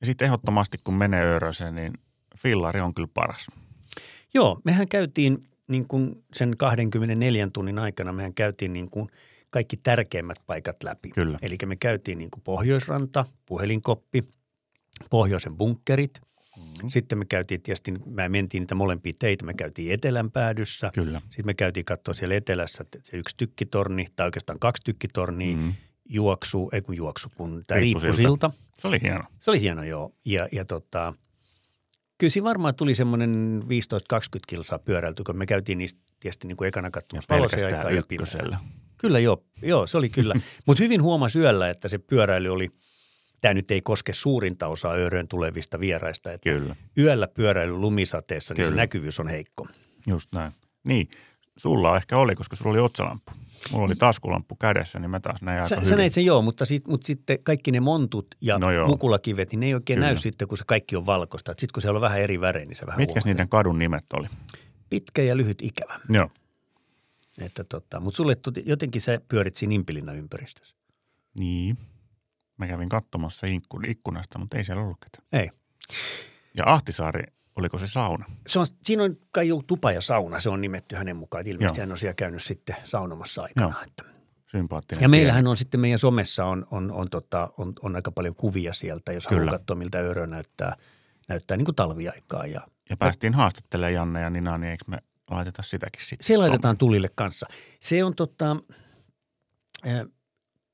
Ja 0.00 0.06
sitten 0.06 0.26
ehdottomasti, 0.26 0.78
kun 0.84 0.94
menee 0.94 1.24
Ööröseen, 1.24 1.74
niin 1.74 1.92
fillari 2.38 2.80
on 2.80 2.94
kyllä 2.94 3.08
paras. 3.14 3.46
Joo, 4.34 4.60
mehän 4.64 4.88
käytiin 4.88 5.44
niin 5.68 5.88
kuin 5.88 6.24
sen 6.34 6.56
24 6.56 7.48
tunnin 7.52 7.78
aikana, 7.78 8.12
mehän 8.12 8.34
käytiin 8.34 8.72
niin 8.72 8.90
kuin 8.90 9.08
kaikki 9.54 9.76
tärkeimmät 9.76 10.36
paikat 10.46 10.82
läpi. 10.82 11.10
Kyllä. 11.10 11.38
Eli 11.42 11.56
me 11.66 11.76
käytiin 11.76 12.18
niin 12.18 12.30
kuin 12.30 12.42
Pohjoisranta, 12.42 13.24
puhelinkoppi, 13.46 14.22
pohjoisen 15.10 15.56
bunkkerit. 15.56 16.20
Mm-hmm. 16.56 16.88
Sitten 16.88 17.18
me 17.18 17.24
käytiin 17.24 17.62
tietysti, 17.62 17.92
me 18.06 18.28
mentiin 18.28 18.60
niitä 18.60 18.74
molempia 18.74 19.12
teitä, 19.18 19.44
me 19.44 19.54
käytiin 19.54 19.92
etelän 19.92 20.30
päädyssä. 20.30 20.90
Kyllä. 20.94 21.20
Sitten 21.24 21.46
me 21.46 21.54
käytiin 21.54 21.84
katsoa 21.84 22.14
siellä 22.14 22.34
etelässä 22.34 22.82
että 22.82 22.98
se 23.02 23.16
yksi 23.16 23.36
tykkitorni, 23.36 24.06
tai 24.16 24.26
oikeastaan 24.26 24.58
kaksi 24.58 24.82
tykkitornia. 24.84 25.56
Mm. 25.56 25.62
Mm. 25.62 25.72
juoksu, 26.08 26.68
ei 26.72 26.82
kun 26.82 26.96
juoksu, 26.96 27.28
kun 27.36 27.64
tämä 27.66 27.80
Riippusilta. 27.80 28.16
riippusilta. 28.16 28.50
Se 28.78 28.88
oli 28.88 28.98
hieno. 29.02 29.24
Se 29.38 29.50
oli 29.50 29.60
hieno, 29.60 29.84
joo. 29.84 30.12
Ja, 30.24 30.48
ja 30.52 30.64
tota, 30.64 31.14
kyllä 32.18 32.30
siinä 32.30 32.44
varmaan 32.44 32.74
tuli 32.74 32.94
semmoinen 32.94 33.62
15-20 33.62 33.66
kilsaa 34.46 34.78
pyöräilty, 34.78 35.24
kun 35.24 35.36
me 35.38 35.46
käytiin 35.46 35.78
niistä 35.78 36.00
tietysti 36.20 36.48
niin 36.48 36.56
kuin 36.56 36.68
ekana 36.68 36.90
katsomassa 36.90 37.34
aikaa 37.34 37.58
ja 37.68 37.78
pimeää. 37.82 37.98
ykkösellä. 37.98 38.58
Kyllä 38.98 39.18
joo, 39.18 39.44
joo 39.62 39.86
se 39.86 39.98
oli 39.98 40.08
kyllä. 40.08 40.34
Mutta 40.66 40.82
hyvin 40.82 41.02
huomasi 41.02 41.38
yöllä, 41.38 41.70
että 41.70 41.88
se 41.88 41.98
pyöräily 41.98 42.48
oli, 42.48 42.70
tämä 43.40 43.54
nyt 43.54 43.70
ei 43.70 43.80
koske 43.82 44.12
suurinta 44.12 44.66
osaa 44.66 44.94
Öörön 44.94 45.28
tulevista 45.28 45.80
vieraista, 45.80 46.32
että 46.32 46.50
Kyllä, 46.50 46.76
yöllä 46.98 47.28
pyöräily 47.28 47.72
lumisateessa, 47.72 48.54
niin 48.54 48.64
se 48.64 48.70
Kyllä. 48.70 48.82
näkyvyys 48.82 49.20
on 49.20 49.28
heikko. 49.28 49.66
just 50.06 50.32
näin. 50.32 50.52
Niin, 50.84 51.08
sulla 51.56 51.96
ehkä 51.96 52.18
oli, 52.18 52.34
koska 52.34 52.56
sulla 52.56 52.70
oli 52.70 52.80
otsalamppu. 52.80 53.32
Mulla 53.72 53.84
oli 53.84 53.94
taskulamppu 53.96 54.56
kädessä, 54.56 54.98
niin 54.98 55.10
mä 55.10 55.20
taas 55.20 55.42
näin 55.42 55.56
aika 55.56 55.68
Sä, 55.68 55.76
hyvin. 55.76 55.88
sä 55.88 55.96
näit 55.96 56.12
sen 56.12 56.24
joo, 56.24 56.42
mutta, 56.42 56.64
sit, 56.64 56.88
mutta 56.88 57.06
sitten 57.06 57.38
kaikki 57.42 57.70
ne 57.70 57.80
montut 57.80 58.26
ja 58.40 58.58
No 58.58 58.70
joo. 58.70 58.86
mukulakivet, 58.88 59.50
niin 59.50 59.60
ne 59.60 59.66
ei 59.66 59.74
oikein 59.74 59.96
Kyllä. 59.96 60.06
näy 60.06 60.16
sitten, 60.16 60.48
kun 60.48 60.58
se 60.58 60.64
kaikki 60.66 60.96
on 60.96 61.06
valkoista. 61.06 61.52
Sitten 61.52 61.72
kun 61.74 61.82
siellä 61.82 61.96
on 61.96 62.00
vähän 62.00 62.20
eri 62.20 62.40
värejä, 62.40 62.66
niin 62.66 62.76
se 62.76 62.86
vähän 62.86 63.00
Mitkä 63.00 63.20
niiden 63.24 63.48
kadun 63.48 63.78
nimet 63.78 64.12
oli? 64.12 64.26
Pitkä 64.90 65.22
ja 65.22 65.36
lyhyt 65.36 65.62
ikävä. 65.62 66.00
Joo. 66.10 66.30
Että 67.38 67.64
tota, 67.64 68.00
mutta 68.00 68.16
sulle 68.16 68.36
tuli, 68.36 68.62
jotenkin 68.66 69.00
sä 69.00 69.20
pyörit 69.28 69.56
siinä 69.56 69.74
Impilinna 69.74 70.12
ympäristössä. 70.12 70.74
Niin. 71.38 71.78
Mä 72.58 72.66
kävin 72.66 72.88
katsomassa 72.88 73.46
ikkunasta, 73.86 74.38
mutta 74.38 74.56
ei 74.58 74.64
siellä 74.64 74.82
ollut 74.82 74.96
ketään. 75.04 75.42
Ei. 75.42 75.50
Ja 76.58 76.64
Ahtisaari, 76.66 77.22
oliko 77.56 77.78
se 77.78 77.86
sauna? 77.86 78.24
Se 78.46 78.58
on, 78.58 78.66
siinä 78.82 79.02
on 79.02 79.16
kai 79.30 79.48
joku 79.48 79.62
tupa 79.66 79.92
ja 79.92 80.00
sauna, 80.00 80.40
se 80.40 80.50
on 80.50 80.60
nimetty 80.60 80.96
hänen 80.96 81.16
mukaan. 81.16 81.46
Ilmeisesti 81.46 81.80
Joo. 81.80 81.82
hän 81.82 81.92
on 81.92 81.98
siellä 81.98 82.14
käynyt 82.14 82.42
sitten 82.42 82.76
saunomassa 82.84 83.42
aikana. 83.42 83.66
Joo. 83.66 83.82
Että. 83.86 84.04
Sympaattinen. 84.46 85.02
Ja 85.02 85.08
meillähän 85.08 85.46
on 85.46 85.56
sitten 85.56 85.80
meidän 85.80 85.98
somessa 85.98 86.44
on, 86.44 86.66
on, 86.70 86.92
on, 86.92 87.10
tota, 87.10 87.50
on, 87.58 87.72
on 87.82 87.96
aika 87.96 88.10
paljon 88.10 88.34
kuvia 88.34 88.72
sieltä, 88.72 89.12
jos 89.12 89.26
Kyllä. 89.26 89.40
haluaa 89.40 89.58
katsoa, 89.58 89.76
miltä 89.76 89.98
Öörö 89.98 90.26
näyttää, 90.26 90.76
näyttää 91.28 91.56
niin 91.56 91.64
kuin 91.64 91.74
talviaikaa. 91.74 92.46
Ja 92.46 92.60
Ja 92.90 92.96
päästiin 92.96 93.34
haastattelemaan 93.34 93.94
Janne 93.94 94.20
ja 94.20 94.30
Nina, 94.30 94.58
niin 94.58 94.70
eikö 94.70 94.84
me 94.88 94.98
laiteta 95.30 95.62
sitäkin 95.62 96.04
sitten? 96.04 96.26
se 96.26 96.36
laitetaan 96.36 96.76
tulille 96.76 97.08
kanssa. 97.14 97.46
Se 97.80 98.04
on 98.04 98.14
tota, 98.14 98.56
eh, 99.84 100.06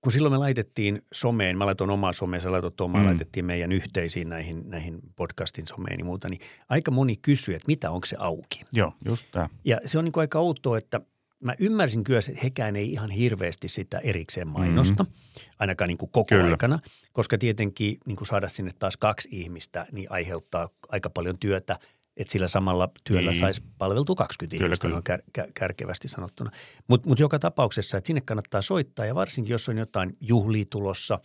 kun 0.00 0.12
silloin 0.12 0.32
me 0.32 0.38
laitettiin 0.38 1.02
someen, 1.12 1.58
mä 1.58 1.66
laitoin 1.66 1.90
omaa 1.90 2.12
someen, 2.12 2.40
sä 2.40 2.52
laitoit 2.52 2.80
omaa, 2.80 3.00
Mm. 3.00 3.04
mm. 3.04 3.08
laitettiin 3.08 3.44
meidän 3.44 3.72
yhteisiin 3.72 4.28
näihin, 4.28 4.62
näihin 4.70 5.00
podcastin 5.16 5.66
someen 5.66 5.98
ja 5.98 6.04
muuta, 6.04 6.28
niin 6.28 6.40
aika 6.68 6.90
moni 6.90 7.16
kysyi, 7.16 7.54
että 7.54 7.66
mitä 7.66 7.90
onko 7.90 8.06
se 8.06 8.16
auki. 8.18 8.60
Joo, 8.72 8.92
just 9.04 9.26
tämä. 9.32 9.48
Ja 9.64 9.78
se 9.84 9.98
on 9.98 10.04
niin 10.04 10.12
kuin 10.12 10.22
aika 10.22 10.38
outoa, 10.38 10.78
että 10.78 11.00
mä 11.40 11.54
ymmärsin 11.58 12.04
kyllä, 12.04 12.18
että 12.28 12.40
hekään 12.44 12.76
ei 12.76 12.92
ihan 12.92 13.10
hirveästi 13.10 13.68
sitä 13.68 13.98
erikseen 13.98 14.48
mainosta, 14.48 15.02
mm-hmm. 15.02 15.50
ainakaan 15.58 15.88
niin 15.88 15.98
kuin 15.98 16.10
koko 16.12 16.26
kyllä. 16.28 16.44
aikana, 16.50 16.78
koska 17.12 17.38
tietenkin 17.38 17.96
niin 18.06 18.16
kuin 18.16 18.28
saada 18.28 18.48
sinne 18.48 18.70
taas 18.78 18.96
kaksi 18.96 19.28
ihmistä, 19.32 19.86
niin 19.92 20.06
aiheuttaa 20.12 20.68
aika 20.88 21.10
paljon 21.10 21.38
työtä, 21.38 21.78
että 22.20 22.32
sillä 22.32 22.48
samalla 22.48 22.88
työllä 23.04 23.30
Niin. 23.30 23.40
saisi 23.40 23.62
palveltua 23.78 24.16
20 24.16 24.56
Kyllä, 24.56 24.66
ihmistä, 24.66 24.88
kyllä. 24.88 25.02
kär, 25.04 25.20
kär, 25.32 25.46
kärkevästi 25.54 26.08
sanottuna. 26.08 26.50
Mutta 26.88 27.08
mut 27.08 27.18
joka 27.18 27.38
tapauksessa, 27.38 27.96
että 27.96 28.06
sinne 28.06 28.20
kannattaa 28.20 28.62
soittaa 28.62 29.06
ja 29.06 29.14
varsinkin, 29.14 29.52
jos 29.52 29.68
on 29.68 29.78
jotain 29.78 30.16
juhlia 30.20 30.64
tulossa, 30.70 31.20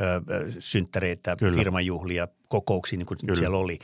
ö, 0.00 0.52
synttäreitä, 0.58 1.36
Kyllä. 1.38 1.58
firmajuhlia, 1.58 2.28
kokouksia, 2.48 2.98
niin 2.98 3.06
kuin 3.06 3.18
Kyllä. 3.20 3.36
siellä 3.36 3.56
oli, 3.56 3.78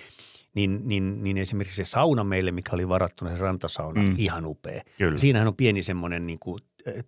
niin, 0.55 0.81
niin, 0.85 1.23
niin 1.25 1.39
esimerkiksi 1.39 1.77
se 1.85 1.91
sauna 1.91 2.25
meille, 2.25 2.53
mikä 2.53 2.71
oli 2.75 2.89
varattuna, 2.89 3.31
se 3.37 3.43
rantasauna, 3.43 4.03
Mm. 4.03 4.15
ihan 4.19 4.47
upea. 4.47 4.83
Kyllä. 4.99 5.19
Siinähän 5.19 5.49
on 5.49 5.57
pieni 5.57 5.83
semmoinen 5.83 6.27
niin 6.27 6.39
kuin, 6.39 6.61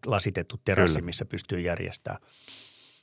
lasitettu 0.06 0.60
terassi, 0.64 0.94
Kyllä. 0.94 1.06
missä 1.06 1.24
pystyy 1.24 1.60
järjestämään. 1.60 2.22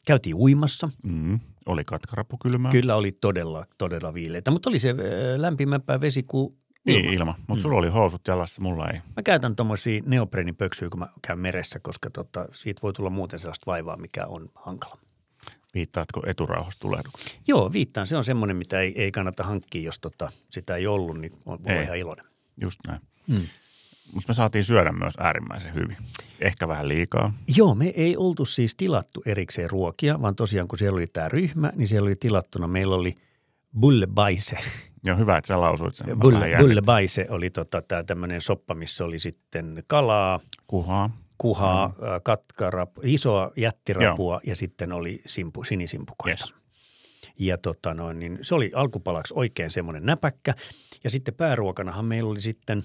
Käytiin 0.05 0.35
uimassa. 0.35 0.89
Mm. 1.03 1.39
Oli 1.65 1.83
katkarapu 1.83 2.37
kylmää. 2.37 2.71
Kyllä 2.71 2.95
oli 2.95 3.11
todella, 3.11 3.65
todella 3.77 4.13
viileitä, 4.13 4.51
mutta 4.51 4.69
oli 4.69 4.79
se 4.79 4.89
eh, 4.89 4.95
lämpimämpää 5.37 6.01
vesi 6.01 6.23
kuin 6.23 6.53
Niin, 6.85 6.99
ilma. 7.05 7.13
ilma. 7.13 7.35
Mutta 7.47 7.61
sulla 7.61 7.77
oli 7.77 7.89
housut 7.89 8.21
jalassa, 8.27 8.61
mulla 8.61 8.89
ei. 8.89 8.99
Mä 9.15 9.23
käytän 9.23 9.55
tuommoisia 9.55 10.01
neopreenipöksyjä, 10.05 10.89
kun 10.89 10.99
mä 10.99 11.07
käyn 11.27 11.39
meressä, 11.39 11.79
koska 11.79 12.09
tota, 12.09 12.45
siitä 12.51 12.81
voi 12.81 12.93
tulla 12.93 13.09
muuten 13.09 13.39
sellaista 13.39 13.65
vaivaa, 13.71 13.97
mikä 13.97 14.25
on 14.25 14.49
hankala. 14.55 14.97
Viittaatko 15.73 16.23
eturauhastulehdukseen? 16.27 17.41
Joo, 17.47 17.73
viittaan. 17.73 18.07
Se 18.07 18.17
on 18.17 18.23
semmoinen, 18.23 18.57
mitä 18.57 18.79
ei, 18.79 18.93
ei 19.01 19.11
kannata 19.11 19.43
hankkia, 19.43 19.81
jos 19.81 19.99
tota, 19.99 20.31
sitä 20.49 20.75
ei 20.75 20.87
ollut, 20.87 21.17
niin 21.19 21.33
on, 21.45 21.59
voi 21.63 21.73
Ei. 21.73 21.83
ihan 21.83 21.97
iloinen. 21.97 22.25
Just 22.61 22.79
näin. 22.87 23.01
Mm. 23.27 23.47
Mutta 24.13 24.27
me 24.27 24.33
saatiin 24.33 24.63
syödä 24.63 24.91
myös 24.91 25.13
äärimmäisen 25.17 25.73
hyvin. 25.73 25.97
Ehkä 26.39 26.67
vähän 26.67 26.87
liikaa. 26.87 27.33
Joo, 27.57 27.75
me 27.75 27.87
ei 27.87 28.17
oltu 28.17 28.45
siis 28.45 28.75
tilattu 28.75 29.21
erikseen 29.25 29.69
ruokia, 29.69 30.21
vaan 30.21 30.35
tosiaan 30.35 30.67
kun 30.67 30.77
siellä 30.79 30.97
oli 30.97 31.07
tämä 31.07 31.29
ryhmä, 31.29 31.71
niin 31.75 31.87
siellä 31.87 32.07
oli 32.07 32.15
tilattuna, 32.15 32.67
meillä 32.67 32.95
oli 32.95 33.15
bulle 33.79 34.07
baise. 34.07 34.57
Ja 35.05 35.15
hyvä, 35.15 35.37
että 35.37 35.47
sä 35.47 35.61
lausuit 35.61 35.95
sen. 35.95 36.19
Bulle, 36.19 36.49
bulle 36.59 36.81
baise 36.81 37.25
oli 37.29 37.49
tota, 37.49 37.81
tämä 37.81 38.03
tämmöinen 38.03 38.41
soppa, 38.41 38.73
missä 38.73 39.05
oli 39.05 39.19
sitten 39.19 39.83
kalaa, 39.87 40.39
Kuhaa. 40.67 41.09
kuhaa, 41.37 41.87
mm. 41.87 41.93
katkarapu, 42.23 43.01
isoa 43.03 43.51
jättirapua 43.57 44.41
ja 44.45 44.55
sitten 44.55 44.91
oli 44.91 45.21
simpu, 45.25 45.63
sinisimpukoita. 45.63 46.45
Yes. 46.47 46.61
Ja 47.39 47.57
tota 47.57 47.93
noin, 47.93 48.19
niin 48.19 48.39
se 48.41 48.55
oli 48.55 48.71
alkupalaksi 48.75 49.33
oikein 49.37 49.69
semmoinen 49.69 50.05
näpäkkä. 50.05 50.53
Ja 51.03 51.09
sitten 51.09 51.33
pääruokanahan 51.33 52.05
meillä 52.05 52.29
oli 52.29 52.41
sitten 52.41 52.83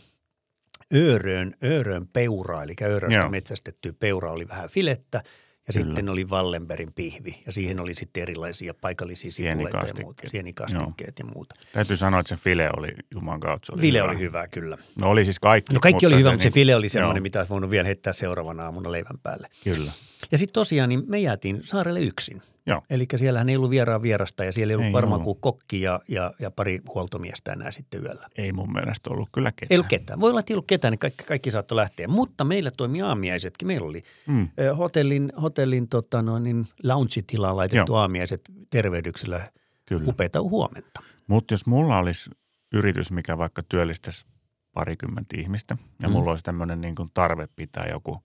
ööröön, 0.95 1.55
ööröön 1.65 2.09
peuraa, 2.13 2.63
eli 2.63 2.75
ööröstä 2.83 3.19
Joo. 3.19 3.29
metsästetty 3.31 3.93
peura 3.93 4.33
oli 4.33 4.49
vähän 4.49 4.69
filettä. 4.69 5.23
Ja 5.69 5.73
Kyllä. 5.73 5.87
sitten 5.87 6.09
oli 6.09 6.25
Wallenbergin 6.25 6.93
pihvi 6.93 7.43
ja 7.47 7.53
siihen 7.53 7.81
oli 7.81 7.95
sitten 7.95 8.23
erilaisia 8.23 8.75
paikallisia 8.75 9.31
sipuleita 9.31 9.79
ja 9.87 10.05
muuta, 10.05 10.23
Sienikastikkeet. 10.29 11.19
ja 11.19 11.25
muuta. 11.25 11.55
Täytyy 11.73 11.97
sanoa, 11.97 12.21
että 12.21 12.37
se 12.37 12.43
file 12.43 12.71
oli, 12.77 12.89
juman 13.15 13.41
kautta, 13.41 13.67
se 13.67 13.73
oli 13.73 13.81
File 13.81 13.99
hyvä. 13.99 14.11
oli 14.11 14.19
hyvä 14.19 14.49
kyllä. 14.49 14.79
No 15.01 15.11
oli 15.11 15.25
siis 15.25 15.39
kaikki. 15.39 15.75
No 15.75 15.81
kaikki 15.81 16.07
oli 16.07 16.19
hyvä, 16.19 16.31
mutta 16.31 16.43
se 16.43 16.47
niinku- 16.49 16.55
file 16.55 16.77
oli 16.77 16.89
semmoinen, 16.89 17.21
joo, 17.21 17.23
mitä 17.23 17.39
olisi 17.39 17.51
voinut 17.51 17.71
vielä 17.71 17.87
heittää 17.87 18.13
seuraavana 18.13 18.65
aamuna 18.65 18.93
leivän 18.93 19.19
päälle. 19.23 19.49
Kyllä. 19.65 19.93
Ja 20.33 20.39
sitten 20.39 20.53
tosiaan 20.55 20.89
niin 20.89 21.03
me 21.07 21.19
jäätiin 21.19 21.61
saarelle 21.63 22.01
yksin. 22.01 22.43
Joo. 22.67 22.83
Eli 22.91 23.07
siellähän 23.17 23.49
ei 23.49 23.57
ollut 23.57 23.71
vieraan 23.71 24.03
vierasta 24.03 24.45
ja 24.45 24.53
siellä 24.53 24.71
ei 24.73 24.75
ollut 24.75 24.87
Ei 24.87 24.93
varmaan 24.93 25.21
ollut. 25.21 25.41
kuin 25.41 25.55
kokki 25.55 25.81
ja, 25.81 26.01
ja, 26.09 26.33
ja 26.39 26.51
pari 26.51 26.81
huoltomiestä 26.95 27.53
enää 27.53 27.71
sitten 27.71 28.03
yöllä. 28.05 28.29
Ei 28.39 28.53
mun 28.53 28.73
mielestä 28.73 29.11
ollut 29.11 29.29
kyllä 29.33 29.53
ketään. 29.53 29.67
Ei 29.71 29.77
ollut 29.77 29.89
ketään. 29.89 30.21
Voi 30.21 30.31
olla, 30.31 30.41
että 30.41 30.53
ei 30.53 30.55
ollut 30.55 30.67
ketään, 30.67 30.93
niin 30.93 30.99
kaikki, 30.99 31.25
kaikki 31.25 31.51
saattoi 31.51 31.77
lähteä. 31.77 32.09
Mutta 32.09 32.45
meillä 32.45 32.71
toimi 32.77 33.03
aamiaisetkin. 33.03 33.67
Meillä 33.69 33.87
oli 33.89 34.03
Mm. 34.27 34.49
hotellin, 34.79 35.33
hotellin 35.43 35.89
tota 35.89 36.23
noin, 36.23 36.45
niin 36.45 36.67
lounge-tilaan 36.83 37.57
laitettu 37.57 37.93
Joo. 37.93 37.99
aamiaiset 38.01 38.41
tervehdyksellä. 38.71 39.49
Kyllä. 39.87 40.05
Upeita 40.07 40.43
huomenta. 40.43 41.03
Mutta 41.27 41.55
jos 41.55 41.67
mulla 41.67 41.99
olisi 41.99 42.31
yritys, 42.73 43.13
mikä 43.13 43.39
vaikka 43.39 43.63
työllistäisi 43.69 44.27
parikymmentä 44.73 45.37
ihmistä, 45.41 45.77
ja 46.03 46.09
Mm. 46.09 46.13
mulla 46.13 46.31
olisi 46.31 46.45
tämmöinen 46.45 46.81
niin 46.81 46.95
tarve 47.15 47.49
pitää 47.57 47.87
joku 47.91 48.23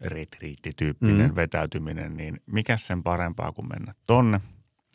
retriittityyppinen 0.00 1.30
Mm. 1.30 1.36
vetäytyminen, 1.36 2.16
niin 2.16 2.40
mikä 2.46 2.76
sen 2.76 3.02
parempaa 3.02 3.52
kuin 3.52 3.68
mennä 3.68 3.94
tonne 4.06 4.40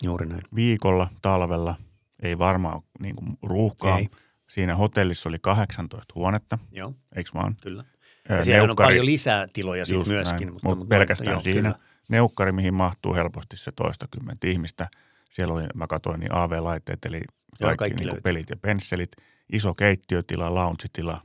Juuri 0.04 0.26
näin. 0.26 0.42
viikolla, 0.56 1.08
talvella, 1.22 1.76
ei 2.24 2.40
varmaan 2.40 2.76
ole 2.76 2.84
niin 3.00 3.16
kuin 3.16 3.38
ruuhkaa. 3.44 3.98
Ei. 4.00 4.10
Siinä 4.50 4.76
hotellissa 4.76 5.30
oli 5.30 5.40
18 5.42 6.14
huonetta, 6.16 6.58
Joo, 6.72 6.94
eikö 7.16 7.30
vaan? 7.34 7.56
kyllä. 7.62 7.84
Ö, 8.32 8.36
Ja 8.36 8.44
siellä 8.44 8.70
on 8.72 8.76
paljon 8.76 9.06
lisää 9.06 9.48
tiloja 9.54 9.84
Just 9.92 10.10
myöskin. 10.12 10.40
näin, 10.40 10.54
Mutta, 10.54 10.70
mutta, 10.76 10.86
pelkästään 10.86 11.32
joo, 11.32 11.40
siinä. 11.40 11.74
Kyllä. 11.74 11.86
Neukkari, 12.10 12.52
mihin 12.52 12.74
mahtuu 12.74 13.14
helposti 13.16 13.58
se 13.58 13.72
toistakymmentä 13.72 14.48
ihmistä. 14.48 14.88
Siellä 15.30 15.54
oli, 15.54 15.64
mä 15.76 15.88
katsoin, 15.88 16.20
niin 16.20 16.36
AV-laitteet, 16.36 17.06
eli 17.06 17.18
kaikki, 17.20 17.30
kaikki 17.60 17.78
kaikki 17.78 18.06
niin 18.06 18.24
pelit 18.24 18.50
ja 18.50 18.56
pensselit, 18.62 19.12
iso 19.54 19.74
keittiötila, 19.74 20.56
lounge-tila. 20.56 21.22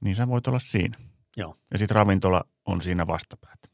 Niin 0.00 0.16
sä 0.16 0.28
voit 0.28 0.46
olla 0.46 0.58
siinä. 0.58 0.96
Joo. 1.36 1.56
Ja 1.72 1.78
sitten 1.78 1.94
ravintola 1.94 2.44
on 2.66 2.80
siinä 2.80 3.06
vastapäätä. 3.06 3.68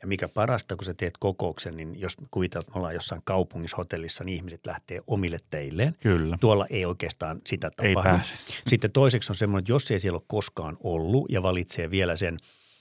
Ja 0.00 0.08
mikä 0.08 0.28
parasta, 0.28 0.76
kun 0.76 0.84
sä 0.84 0.94
teet 0.94 1.14
kokouksen, 1.18 1.76
niin 1.76 2.00
jos 2.00 2.16
kuvitellaan, 2.30 2.62
että 2.64 2.72
me 2.74 2.78
ollaan 2.78 2.94
jossain 2.94 3.20
kaupungissa, 3.24 3.76
hotellissa, 3.76 4.24
niin 4.24 4.36
ihmiset 4.36 4.66
lähtee 4.66 5.00
omille 5.06 5.38
teilleen. 5.50 5.96
Kyllä. 6.00 6.38
Tuolla 6.40 6.66
ei 6.70 6.84
oikeastaan 6.84 7.40
sitä 7.46 7.70
Ei 7.82 7.94
tapahdu. 7.94 8.16
pääse. 8.16 8.34
Sitten 8.68 8.92
toiseksi 8.92 9.32
on 9.32 9.36
semmoinen, 9.36 9.62
että 9.62 9.72
jos 9.72 9.90
ei 9.90 10.00
siellä 10.00 10.16
ole 10.16 10.24
koskaan 10.26 10.76
ollut 10.82 11.30
ja 11.30 11.42
valitsee 11.42 11.90
vielä 11.90 12.16
sen 12.16 12.36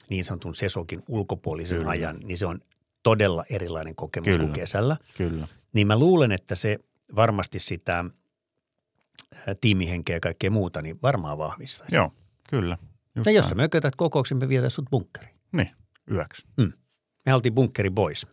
niin 0.10 0.25
sanotun 0.25 0.56
sesokin 0.56 1.03
ulkopuolisen 1.08 1.77
Kyllä. 1.77 1.91
ajan, 1.91 2.18
niin 2.24 2.38
se 2.38 2.46
on 2.46 2.60
todella 3.03 3.46
erilainen 3.50 3.96
kokemus 3.96 4.25
Kyllä. 4.27 4.39
kuin 4.39 4.53
kesällä. 4.53 4.98
Kyllä. 5.18 5.48
Niin 5.74 5.88
mä 5.88 6.00
luulen, 6.00 6.32
että 6.32 6.56
se 6.56 6.80
varmasti 7.15 7.60
sitä 7.60 8.06
tiimihenkeä 9.62 10.15
ja 10.15 10.20
kaikkea 10.20 10.51
muuta, 10.51 10.82
niin 10.82 11.00
varmaan 11.03 11.38
vahvistaisi. 11.38 11.96
Joo, 11.96 12.13
kyllä. 12.50 12.77
Just 13.15 13.25
Ja 13.25 13.32
jos 13.32 13.50
sä 13.50 13.56
mökötät 13.56 13.96
kokouksen, 13.96 14.38
me 14.38 14.50
vietäisiin 14.50 14.75
sut 14.75 14.89
bunkkeriin. 14.91 15.41
Niin, 15.51 15.70
yöksi. 16.12 16.48
Me 17.25 17.34
oltiin 17.34 17.53
bunkkeri 17.55 17.89
boys. 17.89 18.27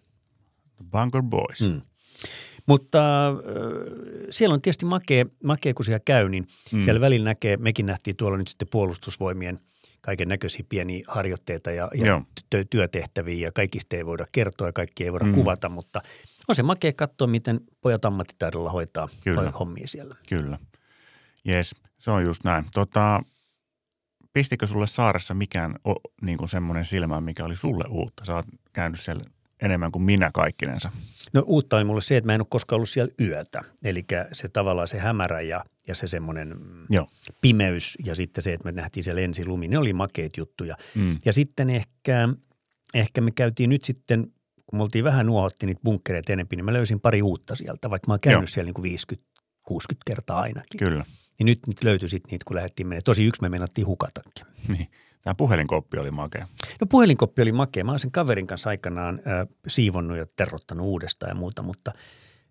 Bunker 0.90 1.22
Boys. 1.22 1.60
Mm. 1.60 1.82
Mutta 2.66 3.28
äh, 3.28 3.34
siellä 4.30 4.54
on 4.54 4.62
tietysti 4.62 4.84
makea, 4.84 5.24
makea, 5.44 5.74
kun 5.74 5.84
siellä 5.84 6.00
käy, 6.04 6.28
niin 6.28 6.48
mm. 6.72 6.82
siellä 6.84 7.00
välillä 7.00 7.24
näkee, 7.24 7.56
mekin 7.56 7.86
nähtiin 7.86 8.16
tuolla 8.16 8.38
nyt 8.38 8.48
sitten 8.48 8.68
puolustusvoimien 8.70 9.58
kaiken 10.00 10.28
näköisiä 10.28 10.64
pieniä 10.68 11.04
harjoitteita 11.08 11.70
ja, 11.70 11.90
ja 11.94 12.22
tö- 12.54 12.64
työtehtäviä 12.70 13.46
ja 13.46 13.52
kaikista 13.52 13.96
ei 13.96 14.06
voida 14.06 14.24
kertoa 14.32 14.68
ja 14.68 14.72
kaikki 14.72 15.04
ei 15.04 15.12
voida 15.12 15.24
Mm. 15.24 15.30
mm. 15.30 15.34
kuvata, 15.34 15.68
mutta 15.68 16.00
on 16.48 16.54
se 16.54 16.62
makea 16.62 16.92
katsoa, 16.92 17.26
miten 17.26 17.60
pojat 17.80 18.04
ammattitaidolla 18.04 18.70
hoitaa 18.70 19.08
Kyllä. 19.24 19.50
hommia 19.50 19.86
siellä. 19.88 20.16
Kyllä. 20.28 20.58
Jes, 21.44 21.74
se 21.98 22.10
on 22.10 22.24
just 22.24 22.44
näin. 22.44 22.64
Tota, 22.74 23.22
pistikö 24.38 24.66
sulle 24.66 24.86
saaressa 24.86 25.34
mikään 25.34 25.74
o, 25.88 25.94
niin 26.22 26.38
kuin 26.38 26.48
semmoinen 26.48 26.84
silmä, 26.84 27.20
mikä 27.20 27.44
oli 27.44 27.56
sulle 27.56 27.84
uutta? 27.88 28.24
Sä 28.24 28.34
oot 28.34 28.46
käynyt 28.72 29.00
siellä 29.00 29.24
enemmän 29.62 29.92
kuin 29.92 30.02
minä 30.02 30.30
kaikkinensa. 30.34 30.90
No 31.32 31.42
uutta 31.46 31.76
oli 31.76 31.84
mulle 31.84 32.00
se, 32.00 32.16
että 32.16 32.26
mä 32.26 32.34
en 32.34 32.40
ole 32.40 32.46
koskaan 32.50 32.76
ollut 32.76 32.88
siellä 32.88 33.12
yötä. 33.20 33.60
Eli 33.84 34.04
se 34.32 34.48
tavallaan 34.48 34.88
se 34.88 34.98
hämärä 34.98 35.40
ja, 35.40 35.64
ja 35.88 35.94
se 35.94 36.08
semmoinen 36.08 36.48
mm, 36.48 36.86
Joo. 36.90 37.08
pimeys 37.40 37.98
ja 38.04 38.14
sitten 38.14 38.44
se, 38.44 38.52
että 38.52 38.64
me 38.64 38.72
nähtiin 38.72 39.04
siellä 39.04 39.20
ensin 39.20 39.48
lumi, 39.48 39.68
ne 39.68 39.78
oli 39.78 39.92
makeita 39.92 40.40
juttuja. 40.40 40.76
Mm. 40.94 41.18
Ja 41.24 41.32
sitten 41.32 41.70
ehkä, 41.70 42.28
ehkä 42.94 43.20
me 43.20 43.30
käytiin 43.34 43.70
nyt 43.70 43.84
sitten, 43.84 44.32
kun 44.66 44.78
me 44.78 44.82
oltiin 44.82 45.04
vähän 45.04 45.26
nuohotti 45.26 45.66
niitä 45.66 45.80
bunkkereita 45.84 46.32
enemmän, 46.32 46.56
niin 46.56 46.64
mä 46.64 46.72
löysin 46.72 47.00
pari 47.00 47.22
uutta 47.22 47.54
sieltä, 47.54 47.90
vaikka 47.90 48.06
mä 48.06 48.12
oon 48.12 48.20
käynyt 48.22 48.42
Joo. 48.42 48.46
siellä 48.46 48.72
niin 48.84 49.08
kuin 49.08 49.18
50-60 49.72 49.96
kertaa 50.06 50.40
ainakin. 50.40 50.78
Kyllä. 50.78 51.04
Niin 51.38 51.46
nyt, 51.46 51.58
nyt 51.66 51.84
löytyi 51.84 52.08
sitten 52.08 52.30
niitä, 52.30 52.44
kun 52.46 52.56
lähdettiin 52.56 52.86
menemään. 52.86 53.04
Tosi 53.04 53.24
yksi 53.24 53.42
me 53.42 53.48
meinattiin 53.48 53.86
hukatakin. 53.86 54.46
Niin. 54.68 54.88
Tämä 55.22 55.34
puhelinkoppi 55.34 55.98
oli 55.98 56.10
makea. 56.10 56.46
No 56.80 56.86
puhelinkoppi 56.86 57.42
oli 57.42 57.52
makea. 57.52 57.84
Mä 57.84 57.92
oon 57.92 57.98
sen 58.00 58.10
kaverin 58.10 58.46
kanssa 58.46 58.70
aikanaan 58.70 59.14
äh, 59.26 59.48
siivonnut 59.66 60.16
ja 60.18 60.26
terrottanut 60.36 60.86
uudestaan 60.86 61.30
ja 61.30 61.34
muuta, 61.34 61.62
mutta 61.62 61.92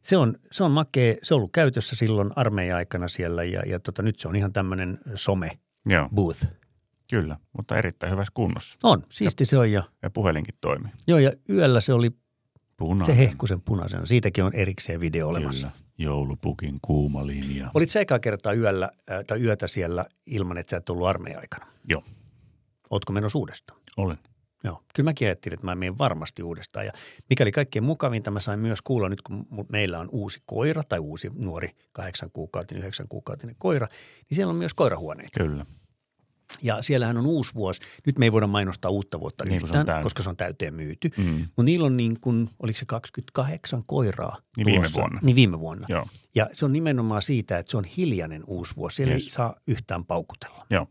se 0.01 0.17
on, 0.17 0.35
se 0.51 0.63
on 0.63 0.71
makea. 0.71 1.15
Se 1.23 1.33
on 1.33 1.37
ollut 1.37 1.51
käytössä 1.51 1.95
silloin 1.95 2.31
armeija-aikana 2.35 3.07
siellä 3.07 3.43
ja, 3.43 3.61
ja 3.65 3.79
tota, 3.79 4.01
nyt 4.01 4.19
se 4.19 4.27
on 4.27 4.35
ihan 4.35 4.53
tämmöinen 4.53 4.99
some 5.15 5.51
Joo, 5.85 6.09
booth. 6.15 6.45
kyllä, 7.09 7.37
mutta 7.57 7.77
erittäin 7.77 8.11
hyvässä 8.11 8.31
kunnossa. 8.33 8.77
On, 8.83 9.03
siisti 9.09 9.45
se 9.45 9.57
on 9.57 9.71
ja, 9.71 9.83
Ja 10.01 10.09
puhelinkin 10.09 10.55
toimii. 10.61 10.91
joo, 11.07 11.19
ja 11.19 11.31
yöllä 11.49 11.81
se 11.81 11.93
oli 11.93 12.11
Punainen. 12.77 13.05
se 13.05 13.17
hehkusen 13.17 13.61
punaisen. 13.61 14.07
Siitäkin 14.07 14.43
on 14.43 14.53
erikseen 14.53 14.99
video 14.99 15.27
olemassa. 15.27 15.67
Kyllä. 15.67 15.87
Joulupukin 15.97 16.79
kuuma 16.81 17.27
linja. 17.27 17.71
Olit 17.73 17.89
sä 17.89 17.99
ekaa 17.99 18.19
kertaa 18.19 18.53
yöllä 18.53 18.89
äh, 19.11 19.23
tai 19.27 19.41
yötä 19.41 19.67
siellä 19.67 20.05
ilman, 20.25 20.57
että 20.57 20.69
sä 20.71 20.77
et 20.77 20.89
ollut 20.89 21.07
armeija-aikana? 21.07 21.65
Joo, 21.89 22.03
Ootko 22.89 23.13
menossa 23.13 23.39
uudestaan? 23.39 23.79
olen. 23.97 24.17
Joo, 24.63 24.83
kyllä 24.95 25.07
mäkin 25.07 25.27
ajattelin, 25.27 25.53
että 25.53 25.65
mä 25.65 25.75
menen 25.75 25.97
varmasti 25.97 26.43
uudestaan. 26.43 26.85
Ja 26.85 26.91
mikäli 27.29 27.51
kaikkein 27.51 27.83
mukavinta, 27.83 28.31
mä 28.31 28.39
sain 28.39 28.59
myös 28.59 28.81
kuulla 28.81 29.09
nyt, 29.09 29.21
kun 29.21 29.45
meillä 29.71 29.99
on 29.99 30.09
uusi 30.11 30.41
koira 30.45 30.83
tai 30.83 30.99
uusi 30.99 31.31
nuori 31.35 31.69
kahdeksan 31.91 32.29
kuukautinen, 32.31 32.79
yhdeksän 32.79 33.07
kuukautinen 33.07 33.55
koira, 33.59 33.87
niin 34.29 34.35
siellä 34.35 34.51
on 34.51 34.55
myös 34.57 34.73
koirahuoneita. 34.73 35.43
Kyllä. 35.43 35.65
Ja 36.61 36.81
siellähän 36.81 37.17
on 37.17 37.25
uusi 37.25 37.55
vuosi. 37.55 37.81
Nyt 38.05 38.17
me 38.17 38.25
ei 38.25 38.31
voida 38.31 38.47
mainostaa 38.47 38.91
uutta 38.91 39.19
vuotta 39.19 39.45
Niin, 39.45 39.61
se 39.61 39.65
yhtään, 39.65 39.85
täynnä. 39.85 40.03
koska 40.03 40.23
se 40.23 40.29
on 40.29 40.37
täyteen 40.37 40.73
myyty. 40.73 41.09
Mm. 41.17 41.23
Mutta 41.39 41.63
niillä 41.63 41.85
on 41.85 41.97
niin 41.97 42.19
kuin, 42.21 42.49
oliko 42.59 42.79
se 42.79 42.85
28 42.85 43.83
koiraa 43.85 44.37
Niin 44.57 44.65
viime 44.65 44.87
vuonna. 44.95 45.19
Niin 45.23 45.35
viime 45.35 45.59
vuonna. 45.59 45.85
Joo, 45.89 46.05
Ja 46.35 46.49
se 46.53 46.65
on 46.65 46.73
nimenomaan 46.73 47.21
siitä, 47.21 47.57
että 47.57 47.71
se 47.71 47.77
on 47.77 47.83
hiljainen 47.83 48.43
uusi 48.47 48.75
vuosi. 48.75 48.95
Siellä 48.95 49.13
Yes. 49.13 49.23
ei 49.23 49.29
saa 49.29 49.55
yhtään 49.67 50.05
paukutella. 50.05 50.65
joo, 50.69 50.87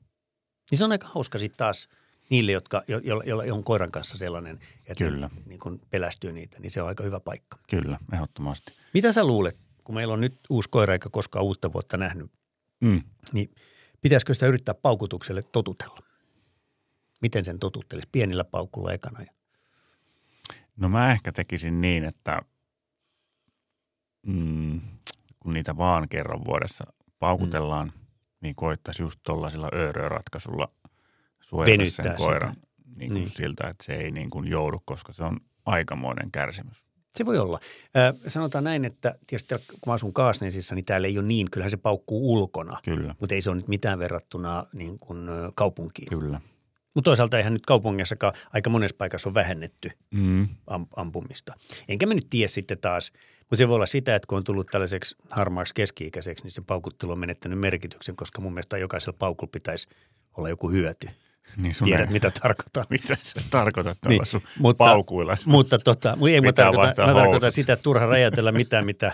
Niin 0.71 0.79
se 0.79 0.85
on 0.85 0.93
aika 0.93 1.09
hauska 1.15 1.39
sitten 1.39 1.57
taas 1.57 1.89
niille, 2.31 2.53
jotka, 2.53 2.83
jo, 2.89 2.99
jo, 2.99 3.23
jolla 3.27 3.43
on 3.55 3.65
koiran 3.65 3.91
kanssa 3.91 4.19
sellainen, 4.19 4.59
että 4.87 5.05
Kyllä. 5.05 5.31
ne, 5.37 5.43
niin 5.47 5.59
kun 5.61 5.81
pelästyy 5.91 6.33
niitä, 6.33 6.61
niin 6.61 6.71
se 6.71 6.83
on 6.83 6.89
aika 6.89 7.05
hyvä 7.05 7.21
paikka. 7.21 7.59
kyllä, 7.71 7.99
ehdottomasti. 8.13 8.73
Mitä 8.95 9.13
sä 9.13 9.25
luulet, 9.25 9.59
kun 9.85 9.95
meillä 9.95 10.15
on 10.15 10.21
nyt 10.21 10.35
uusi 10.51 10.69
koira 10.71 10.93
eikä 10.93 11.09
koskaan 11.13 11.45
uutta 11.45 11.73
vuotta 11.73 11.97
nähnyt, 11.97 12.31
Mm. 12.81 13.03
niin 13.33 13.51
pitäisikö 14.07 14.35
sitä 14.35 14.47
yrittää 14.47 14.75
paukutukselle 14.75 15.43
totutella? 15.53 15.99
Miten 17.23 17.45
sen 17.45 17.59
totuttelisi? 17.59 18.09
Pienillä 18.13 18.45
paukulla 18.45 18.93
ekana. 18.93 19.21
No 20.77 20.89
mä 20.89 21.13
ehkä 21.13 21.33
tekisin 21.33 21.81
niin, 21.81 22.05
että 22.05 22.43
mm, 24.27 24.81
kun 25.41 25.53
niitä 25.53 25.77
vaan 25.77 26.09
kerran 26.09 26.45
vuodessa 26.45 26.85
paukutellaan, 27.19 27.87
mm. 27.95 28.01
niin 28.41 28.55
koittaisi 28.55 29.03
just 29.03 29.21
tuollaisella 29.23 29.69
ööröratkaisulla 29.75 30.73
suojata 31.41 31.71
Venyttää 31.73 32.05
sen 32.05 32.13
sitä. 32.13 32.17
koiran 32.27 32.55
niin 32.97 33.09
kuin 33.11 33.15
Niin. 33.21 33.29
siltä, 33.31 33.69
että 33.69 33.85
se 33.85 33.95
ei 33.95 34.11
niin 34.11 34.31
kuin 34.31 34.49
joudu, 34.49 34.83
koska 34.85 35.13
se 35.13 35.25
on 35.25 35.41
aikamoinen 35.65 36.31
kärsimys. 36.31 36.87
Se 37.17 37.27
voi 37.27 37.39
olla. 37.39 37.59
Äh, 37.97 38.15
sanotaan 38.27 38.65
näin, 38.65 38.85
että 38.85 39.15
tietysti 39.27 39.55
kun 39.55 39.79
mä 39.87 39.93
asun 39.93 40.13
Kaasneisissa, 40.13 40.75
niin 40.75 40.85
täällä 40.85 41.07
ei 41.07 41.19
ole 41.19 41.27
niin, 41.27 41.51
kyllähän 41.51 41.71
se 41.71 41.77
paukkuu 41.77 42.33
ulkona. 42.33 42.79
Kyllä, 42.85 43.15
Mutta 43.21 43.35
ei 43.35 43.43
se 43.43 43.51
ole 43.51 43.57
nyt 43.57 43.69
mitään 43.69 43.99
verrattuna 43.99 44.67
niin 44.73 44.99
kuin, 44.99 45.29
ö, 45.29 45.53
kaupunkiin. 45.55 46.09
kyllä. 46.09 46.41
Mutta 46.95 47.09
toisaalta 47.11 47.37
eihän 47.37 47.53
nyt 47.53 47.67
kaupungissakaan 47.67 48.33
aika 48.53 48.71
monessa 48.71 48.97
paikassa 48.99 49.29
on 49.29 49.35
vähennetty 49.35 49.91
Mm. 50.15 50.49
am- 50.67 50.87
ampumista. 50.97 51.55
Enkä 51.89 52.07
mä 52.07 52.15
nyt 52.15 52.27
tiedä 52.31 52.49
sitten 52.49 52.79
taas, 52.79 53.13
mutta 53.41 53.57
se 53.57 53.69
voi 53.69 53.75
olla 53.77 53.87
sitä, 53.87 54.15
että 54.15 54.27
kun 54.27 54.39
on 54.39 54.45
tullut 54.45 54.67
tällaiseksi 54.71 55.17
harmaaksi 55.31 55.75
keski-ikäiseksi, 55.75 56.45
niin 56.45 56.53
se 56.53 56.63
paukuttelu 56.67 57.13
on 57.13 57.19
menettänyt 57.19 57.59
merkityksen, 57.59 58.17
koska 58.17 58.41
mun 58.41 58.53
mielestä 58.55 58.79
jokaisella 58.79 59.17
paukulla 59.19 59.51
pitäisi 59.53 59.89
olla 60.37 60.49
joku 60.49 60.71
hyöty. 60.71 61.09
Niin 61.57 61.75
sun 61.75 61.85
Tiedät, 61.89 62.07
ei- 62.07 62.13
mitä 62.13 62.31
tarkoitan. 62.43 62.85
mitä 62.91 63.17
sä 63.23 63.41
tarkoitat 63.51 63.99
tuolla 64.03 64.19
Niin, 64.19 64.27
sun 64.27 64.43
mutta- 64.59 64.85
paukuilla? 64.85 65.37
Mutta 65.47 65.79
tota, 65.79 66.19
ei 66.31 66.41
mä 66.41 66.47
Pitää 66.47 66.65
tarkoita, 66.65 66.83
vaihtaa 66.87 67.07
mä 67.07 67.15
tarkoitan 67.15 67.53
sitä, 67.53 67.73
että 67.73 67.83
turha 67.83 68.07
räjäytellä 68.07 68.53
mitään, 68.53 68.85
mitä, 68.87 69.13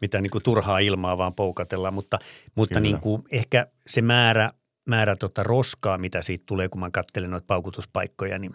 mitä 0.00 0.20
niin 0.20 0.30
kuin 0.30 0.42
turhaa 0.42 0.78
ilmaa 0.78 1.18
vaan 1.18 1.34
poukatellaan, 1.34 1.94
mutta, 1.94 2.18
mutta 2.54 2.74
Kyllä. 2.74 2.82
niin 2.82 3.00
kuin 3.00 3.22
ehkä 3.30 3.66
se 3.86 4.02
määrä, 4.02 4.50
määrä 4.84 5.16
tota 5.16 5.42
roskaa, 5.42 5.98
mitä 5.98 6.22
siitä 6.22 6.44
tulee, 6.46 6.68
kun 6.68 6.80
mä 6.80 6.90
katselen 6.90 7.30
noita 7.30 7.46
paukutuspaikkoja, 7.46 8.38
niin 8.38 8.54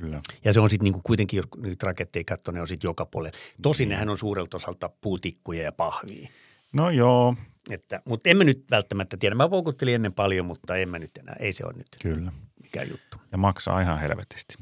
Kyllä. 0.00 0.20
ja 0.44 0.52
se 0.52 0.60
on 0.60 0.70
sitten 0.70 0.84
niinku 0.84 1.00
kuitenkin, 1.04 1.36
jos 1.36 1.46
nyt 1.56 1.82
raketteja 1.82 2.24
katsoo, 2.24 2.52
ne 2.54 2.60
on 2.60 2.68
sitten 2.68 2.88
joka 2.88 3.06
puolella. 3.06 3.38
Tosin 3.62 3.84
Niin. 3.84 3.94
nehän 3.94 4.08
on 4.08 4.18
suurelta 4.18 4.56
osalta 4.56 4.90
puutikkuja 5.00 5.62
ja 5.62 5.72
pahvia. 5.72 6.28
No 6.72 6.90
joo, 6.90 7.34
Että, 7.70 8.02
mutta 8.04 8.30
en 8.30 8.36
mä 8.36 8.44
nyt 8.44 8.64
välttämättä 8.70 9.16
tiedä. 9.16 9.34
Mä 9.34 9.48
poukuttelin 9.48 9.94
ennen 9.94 10.12
paljon, 10.12 10.46
mutta 10.46 10.76
en 10.76 10.88
mä 10.88 10.98
nyt 10.98 11.16
enää. 11.18 11.36
Ei 11.38 11.52
se 11.52 11.64
ole 11.64 11.72
nyt 11.72 11.86
kyllä. 12.02 12.32
mikään 12.62 12.90
juttu. 12.90 13.16
Ja 13.32 13.38
maksaa 13.38 13.80
ihan 13.80 14.00
helvetisti. 14.00 14.54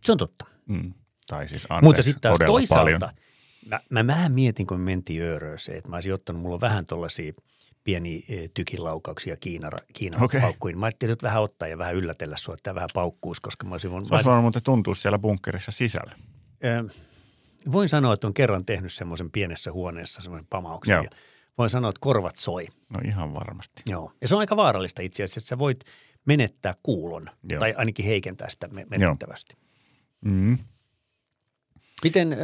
Se 0.00 0.12
on 0.12 0.18
totta. 0.18 0.46
Mm. 0.66 0.92
Tai 1.28 1.48
siis 1.48 1.62
anteeksi, 1.62 1.84
mutta 1.84 2.02
sitten 2.02 2.20
taas 2.20 2.38
toisaalta, 2.46 2.80
paljon. 2.80 3.00
mä, 3.66 3.80
mä 3.90 4.06
vähän 4.06 4.32
mietin, 4.32 4.66
kun 4.66 4.80
me 4.80 4.84
mentiin 4.84 5.22
Öörööseen, 5.22 5.78
että 5.78 5.90
mä 5.90 5.96
olisin 5.96 6.14
ottanut, 6.14 6.42
mulla 6.42 6.54
on 6.54 6.60
vähän 6.60 6.84
tuollaisia 6.86 7.32
pieniä 7.84 8.22
eh, 8.28 8.50
tykilaukauksia 8.54 9.36
Kiina, 9.40 9.70
Kiinan 9.92 10.22
Okei. 10.22 10.38
okay. 10.38 10.48
paukkuihin. 10.48 10.78
Mä 10.78 10.86
ajattelin 10.86 11.12
nyt 11.12 11.22
vähän 11.22 11.42
ottaa 11.42 11.68
ja 11.68 11.78
vähän 11.78 11.94
yllätellä 11.94 12.36
sua, 12.36 12.54
että 12.54 12.74
vähän 12.74 12.88
paukkuisi, 12.94 13.42
koska 13.42 13.66
mä 13.66 13.74
olisin 13.74 13.90
voinut... 13.90 14.08
Se 14.08 14.14
olisi 14.14 14.28
voinut 14.28 14.42
muuten 14.42 14.62
tuntua 14.62 14.94
siellä 14.94 15.18
bunkkerissa 15.18 15.72
sisällä. 15.72 16.12
Ö, 16.64 16.88
voin 17.72 17.88
sanoa, 17.88 18.14
että 18.14 18.26
on 18.26 18.34
kerran 18.34 18.64
tehnyt 18.64 18.92
semmoisen 18.92 19.30
pienessä 19.30 19.72
huoneessa 19.72 20.22
semmoisen 20.22 20.46
pamauksen. 20.50 20.92
Joo. 20.92 21.02
Ja 21.02 21.10
voin 21.58 21.70
sanoa, 21.70 21.90
että 21.90 22.00
korvat 22.00 22.36
soi. 22.36 22.66
No 22.90 23.00
ihan 23.04 23.34
varmasti. 23.34 23.82
Joo. 23.88 24.12
Ja 24.20 24.28
se 24.28 24.34
on 24.34 24.40
aika 24.40 24.56
vaarallista 24.56 25.02
itse 25.02 25.22
asiassa, 25.22 25.38
että 25.38 25.48
sä 25.48 25.58
voit 25.58 25.84
menettää 26.24 26.74
kuulon 26.82 27.26
Joo. 27.50 27.60
tai 27.60 27.74
ainakin 27.76 28.04
heikentää 28.04 28.50
sitä 28.50 28.68
me- 28.68 28.86
merkittävästi. 28.90 29.56
Mm. 30.24 30.58
Miten, 32.04 32.32
ö, 32.32 32.36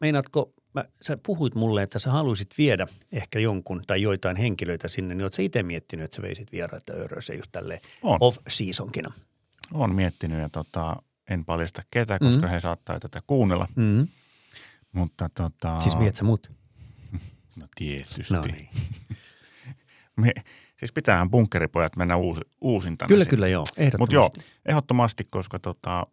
meinaatko, 0.00 0.52
mä, 0.74 0.84
sä 1.02 1.18
puhuit 1.26 1.54
mulle, 1.54 1.82
että 1.82 1.98
sä 1.98 2.10
haluaisit 2.10 2.48
viedä 2.58 2.86
ehkä 3.12 3.38
jonkun 3.38 3.82
tai 3.86 4.02
joitain 4.02 4.36
henkilöitä 4.36 4.88
sinne, 4.88 5.14
niin 5.14 5.22
oot 5.24 5.34
sä 5.34 5.42
itse 5.42 5.62
miettinyt, 5.62 6.04
että 6.04 6.16
sä 6.16 6.22
veisit 6.22 6.52
vieraita 6.52 6.92
Öröseen 6.92 7.38
just 7.38 7.52
tälleen 7.52 7.80
On. 8.02 8.18
off-seasonkina? 8.20 9.12
Olen 9.74 9.94
miettinyt 9.94 10.40
ja 10.40 10.48
tota, 10.48 10.96
en 11.30 11.44
paljasta 11.44 11.82
ketä, 11.90 12.18
koska 12.18 12.42
Mhm. 12.42 12.50
he 12.50 12.60
saattaa 12.60 13.00
tätä 13.00 13.22
kuunnella. 13.26 13.68
Mm-hmm. 13.76 14.08
Mutta 14.92 15.28
tota, 15.34 15.80
Siis 15.80 15.98
viet 15.98 16.16
sä 16.16 16.24
mut? 16.24 16.50
No 17.60 17.66
tietysti. 17.76 18.34
No 18.34 18.42
niin. 18.42 18.68
Me, 20.20 20.32
siis 20.78 20.92
pitäähän 20.92 21.30
bunkkeripojat 21.30 21.96
mennä 21.96 22.16
uusi, 22.16 22.40
uusintana 22.60 23.08
Kyllä, 23.08 23.24
sinne. 23.24 23.30
kyllä 23.30 23.48
joo, 23.48 23.64
ehdottomasti. 23.76 23.98
Mutta 23.98 24.14
joo, 24.14 24.30
ehdottomasti, 24.66 25.24
koska 25.30 25.58
tota, 25.58 26.06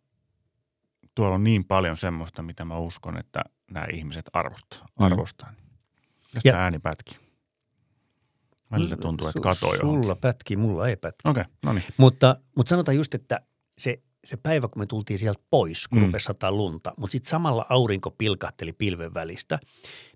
tuolla 1.15 1.35
on 1.35 1.43
niin 1.43 1.65
paljon 1.65 1.97
semmoista, 1.97 2.43
mitä 2.43 2.65
mä 2.65 2.77
uskon, 2.77 3.17
että 3.17 3.43
nämä 3.71 3.85
ihmiset 3.93 4.25
arvostaa. 4.33 4.87
Mm. 4.99 5.05
arvostaa. 5.05 5.49
Ja 5.57 5.63
Ja- 6.35 6.41
sitä 6.41 6.63
ääni 6.63 6.79
pätki. 6.79 7.17
Välillä 8.71 8.97
tuntuu, 8.97 9.27
että 9.27 9.39
Su- 9.39 9.43
katoo 9.43 9.73
johonkin. 9.75 10.03
Sulla 10.03 10.15
pätki, 10.15 10.55
mulla 10.55 10.87
ei 10.87 10.95
pätki. 10.95 11.29
Okei, 11.29 11.43
no 11.63 11.73
niin. 11.73 11.83
Mutta, 11.97 12.35
mutta 12.55 12.69
sanotaan 12.69 12.95
just, 12.95 13.13
että 13.13 13.41
se, 13.77 14.01
se 14.25 14.37
päivä, 14.37 14.67
kun 14.67 14.81
me 14.81 14.85
tultiin 14.85 15.19
sieltä 15.19 15.39
pois, 15.49 15.87
kun 15.87 15.99
Mm. 15.99 16.05
rupesi 16.05 16.23
sataa 16.25 16.51
lunta, 16.51 16.93
mutta 16.97 17.11
sitten 17.11 17.29
samalla 17.29 17.65
aurinko 17.69 18.11
pilkahteli 18.11 18.73
pilven 18.73 19.13
välistä, 19.13 19.59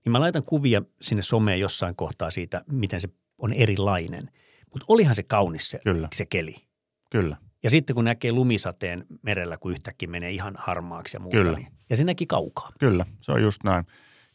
niin 0.06 0.12
mä 0.12 0.20
laitan 0.20 0.44
kuvia 0.44 0.82
sinne 1.02 1.22
someen 1.22 1.60
jossain 1.60 1.96
kohtaa 1.96 2.32
siitä, 2.32 2.62
miten 2.72 3.02
se 3.02 3.10
on 3.38 3.54
erilainen. 3.54 4.32
Mutta 4.74 4.86
olihan 4.88 5.16
se 5.16 5.24
kaunis 5.24 5.70
se, 5.70 5.80
Kyllä. 5.84 6.08
se 6.16 6.26
keli. 6.26 6.56
Kyllä, 7.12 7.38
Ja 7.64 7.70
sitten 7.70 7.96
kun 7.96 8.06
näkee 8.06 8.32
lumisateen 8.32 9.06
merellä, 9.22 9.58
kun 9.58 9.72
yhtäkkiä 9.72 10.10
menee 10.10 10.32
ihan 10.32 10.54
harmaaksi 10.58 11.18
ja 11.18 11.22
muuta, 11.22 11.38
Kyllä. 11.38 11.58
niin, 11.58 11.68
ja 11.90 11.98
se 11.98 12.04
näki 12.04 12.26
kaukaa. 12.26 12.72
kyllä, 12.80 13.06
se 13.22 13.32
on 13.32 13.42
just 13.42 13.64
näin. 13.64 13.86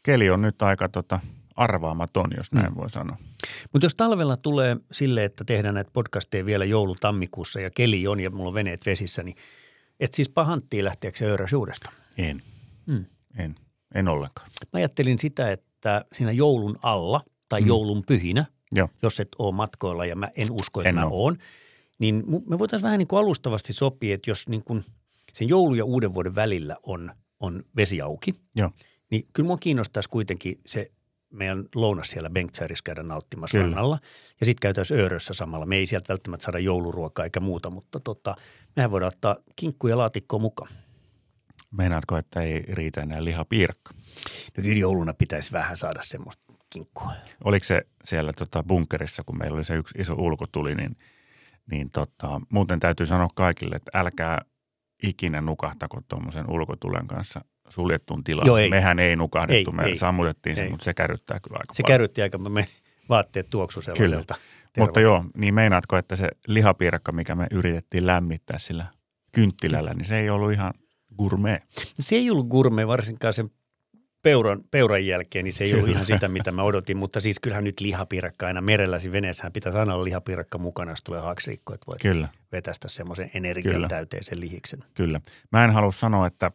Keli 0.03 0.29
on 0.29 0.41
nyt 0.41 0.61
aika 0.61 0.89
tota, 0.89 1.19
arvaamaton, 1.57 2.29
jos 2.37 2.51
näin 2.51 2.69
Mm. 2.71 2.75
voi 2.75 2.89
sanoa. 2.89 3.17
Mutta 3.73 3.85
jos 3.85 3.95
talvella 3.95 4.37
tulee 4.37 4.77
sille, 4.91 5.25
että 5.25 5.43
tehdään 5.45 5.75
näitä 5.75 5.91
podcasteja 5.93 6.45
vielä 6.45 6.65
joulu-tammikuussa 6.65 7.59
ja 7.61 7.69
keli 7.69 8.07
on 8.07 8.19
ja 8.19 8.29
mulla 8.29 8.47
on 8.47 8.53
veneet 8.53 8.85
vesissä, 8.85 9.23
niin 9.23 9.35
et 9.99 10.13
siis 10.13 10.29
pahanttiin 10.29 10.85
lähteekö 10.85 11.17
se 11.17 11.25
Öörösuudesta? 11.25 11.91
En, 12.17 12.41
Mm. 12.85 13.05
en, 13.37 13.55
en 13.95 14.07
ollenkaan. 14.07 14.49
Mä 14.73 14.77
ajattelin 14.77 15.19
sitä, 15.19 15.51
että 15.51 16.05
siinä 16.13 16.31
joulun 16.31 16.79
alla 16.81 17.21
tai 17.49 17.61
Mm. 17.61 17.67
joulun 17.67 18.03
pyhinä, 18.07 18.45
Joo, 18.71 18.89
jos 19.03 19.19
et 19.19 19.29
ole 19.39 19.55
matkoilla 19.55 20.05
ja 20.05 20.15
mä 20.15 20.29
en 20.35 20.51
usko, 20.51 20.81
että 20.81 20.89
En 20.89 20.95
mä 20.95 21.05
oo. 21.05 21.23
oon, 21.23 21.37
niin 21.99 22.23
me 22.49 22.59
voitaisiin 22.59 22.83
vähän 22.85 22.97
niin 22.97 23.07
kuin 23.07 23.19
alustavasti 23.19 23.73
sopia, 23.73 24.15
että 24.15 24.29
jos 24.29 24.49
niin 24.49 24.63
kuin 24.63 24.83
sen 25.33 25.49
joulu- 25.49 25.75
ja 25.75 25.85
uuden 25.85 26.13
vuoden 26.13 26.35
välillä 26.35 26.77
on, 26.83 27.11
on 27.39 27.63
vesi 27.75 28.01
auki, 28.01 28.35
joo, 28.55 28.71
niin 29.11 29.27
kyllä 29.33 29.47
mua 29.47 29.57
kiinnostaisi 29.57 30.09
kuitenkin 30.09 30.59
se 30.65 30.91
meidän 31.29 31.65
lounas 31.75 32.09
siellä 32.09 32.29
Bengtsärissä 32.29 32.83
käydä 32.83 33.03
nauttimassa 33.03 33.57
Kyllä. 33.57 33.65
rannalla. 33.65 33.99
Ja 34.39 34.45
sitten 34.45 34.61
käytäisiin 34.61 34.99
Öörössä 34.99 35.33
samalla. 35.33 35.65
Me 35.65 35.75
ei 35.75 35.85
sieltä 35.85 36.09
välttämättä 36.09 36.43
saada 36.43 36.59
jouluruokaa 36.59 37.25
eikä 37.25 37.39
muuta, 37.39 37.69
mutta 37.69 37.99
tota, 37.99 38.35
mehän 38.75 38.91
voidaan 38.91 39.13
ottaa 39.13 39.35
kinkku 39.55 39.87
ja 39.87 39.97
laatikkoa 39.97 40.39
mukaan. 40.39 40.71
meinaatko, 41.71 42.17
että 42.17 42.41
ei 42.41 42.63
riitä 42.69 43.01
enää 43.01 43.23
lihapiirakka? 43.23 43.93
No 44.57 44.63
kyllä 44.63 44.79
jouluna 44.79 45.13
pitäisi 45.13 45.51
vähän 45.51 45.77
saada 45.77 45.99
semmoista 46.03 46.43
kinkkua. 46.69 47.11
Oliko 47.43 47.63
se 47.63 47.81
siellä 48.03 48.33
tota 48.33 48.63
bunkerissa, 48.63 49.23
kun 49.25 49.37
meillä 49.37 49.55
oli 49.55 49.63
se 49.63 49.75
yksi 49.75 49.97
iso 50.01 50.13
ulkotuli, 50.13 50.75
niin, 50.75 50.97
niin 51.71 51.89
tota, 51.89 52.41
muuten 52.49 52.79
täytyy 52.79 53.05
sanoa 53.05 53.27
kaikille, 53.35 53.75
että 53.75 53.99
älkää 53.99 54.41
ikinä 55.03 55.41
nukahtako 55.41 56.01
tuommoisen 56.07 56.51
ulkotulen 56.51 57.07
kanssa 57.07 57.41
suljettuun 57.69 58.23
tilaan. 58.23 58.47
Joo, 58.47 58.57
ei. 58.57 58.69
Mehän 58.69 58.99
ei 58.99 59.15
nukahdettu, 59.15 59.71
Ei, 59.71 59.77
me 59.77 59.83
ei. 59.83 59.95
sammutettiin 59.95 60.55
sen, 60.55 60.65
Ei. 60.65 60.71
mutta 60.71 60.83
se 60.83 60.93
kärryttää 60.93 61.39
kyllä 61.39 61.57
aika 61.59 61.73
Se 61.73 61.83
paljon. 61.83 61.93
kärrytti 61.93 62.21
aika, 62.21 62.37
me 62.37 62.67
vaatteet 63.09 63.49
tuoksu 63.49 63.81
sellaiselta. 63.81 64.35
Mutta 64.77 64.99
joo, 65.01 65.25
niin 65.37 65.53
meinaatko, 65.53 65.97
että 65.97 66.15
se 66.15 66.27
lihapiirakka, 66.47 67.11
mikä 67.11 67.35
me 67.35 67.47
yritettiin 67.51 68.07
lämmittää 68.07 68.59
sillä 68.59 68.85
kynttilällä, 69.31 69.93
niin 69.93 70.05
se 70.05 70.19
ei 70.19 70.29
ollut 70.29 70.51
ihan 70.51 70.73
gourmet. 71.17 71.63
Se 71.99 72.15
ei 72.15 72.31
ollut 72.31 72.47
gourmet 72.47 72.87
varsinkaan 72.87 73.33
sen 73.33 73.51
peuran, 74.21 74.61
peuran 74.71 75.05
jälkeen, 75.05 75.45
niin 75.45 75.53
se 75.53 75.63
ei 75.63 75.71
ollut 75.73 75.85
Kyllä. 75.85 75.95
ihan 75.95 76.05
sitä, 76.05 76.27
mitä 76.27 76.51
mä 76.51 76.63
odotin. 76.63 76.97
Mutta 76.97 77.19
siis 77.19 77.39
kyllähän 77.39 77.63
nyt 77.63 77.79
lihapiirakka 77.79 78.47
aina 78.47 78.61
merelläsi 78.61 79.11
veneessähän 79.11 79.53
pitäisi 79.53 79.79
aina 79.79 79.93
olla 79.93 80.03
lihapiirakka 80.03 80.57
mukana, 80.57 80.91
jos 80.91 81.03
tulee 81.03 81.21
haaksirikko, 81.21 81.73
että 81.73 81.87
voi 81.87 81.95
Kyllä, 82.01 82.27
vetästä 82.51 82.87
semmoisen 82.87 83.31
energian 83.33 83.73
Kyllä. 83.75 83.87
täyteisen 83.87 84.39
lihiksen. 84.39 84.83
kyllä. 84.93 85.21
Mä 85.51 85.63
en 85.63 85.71
halua 85.71 85.91
sanoa, 85.91 86.27
että 86.27 86.51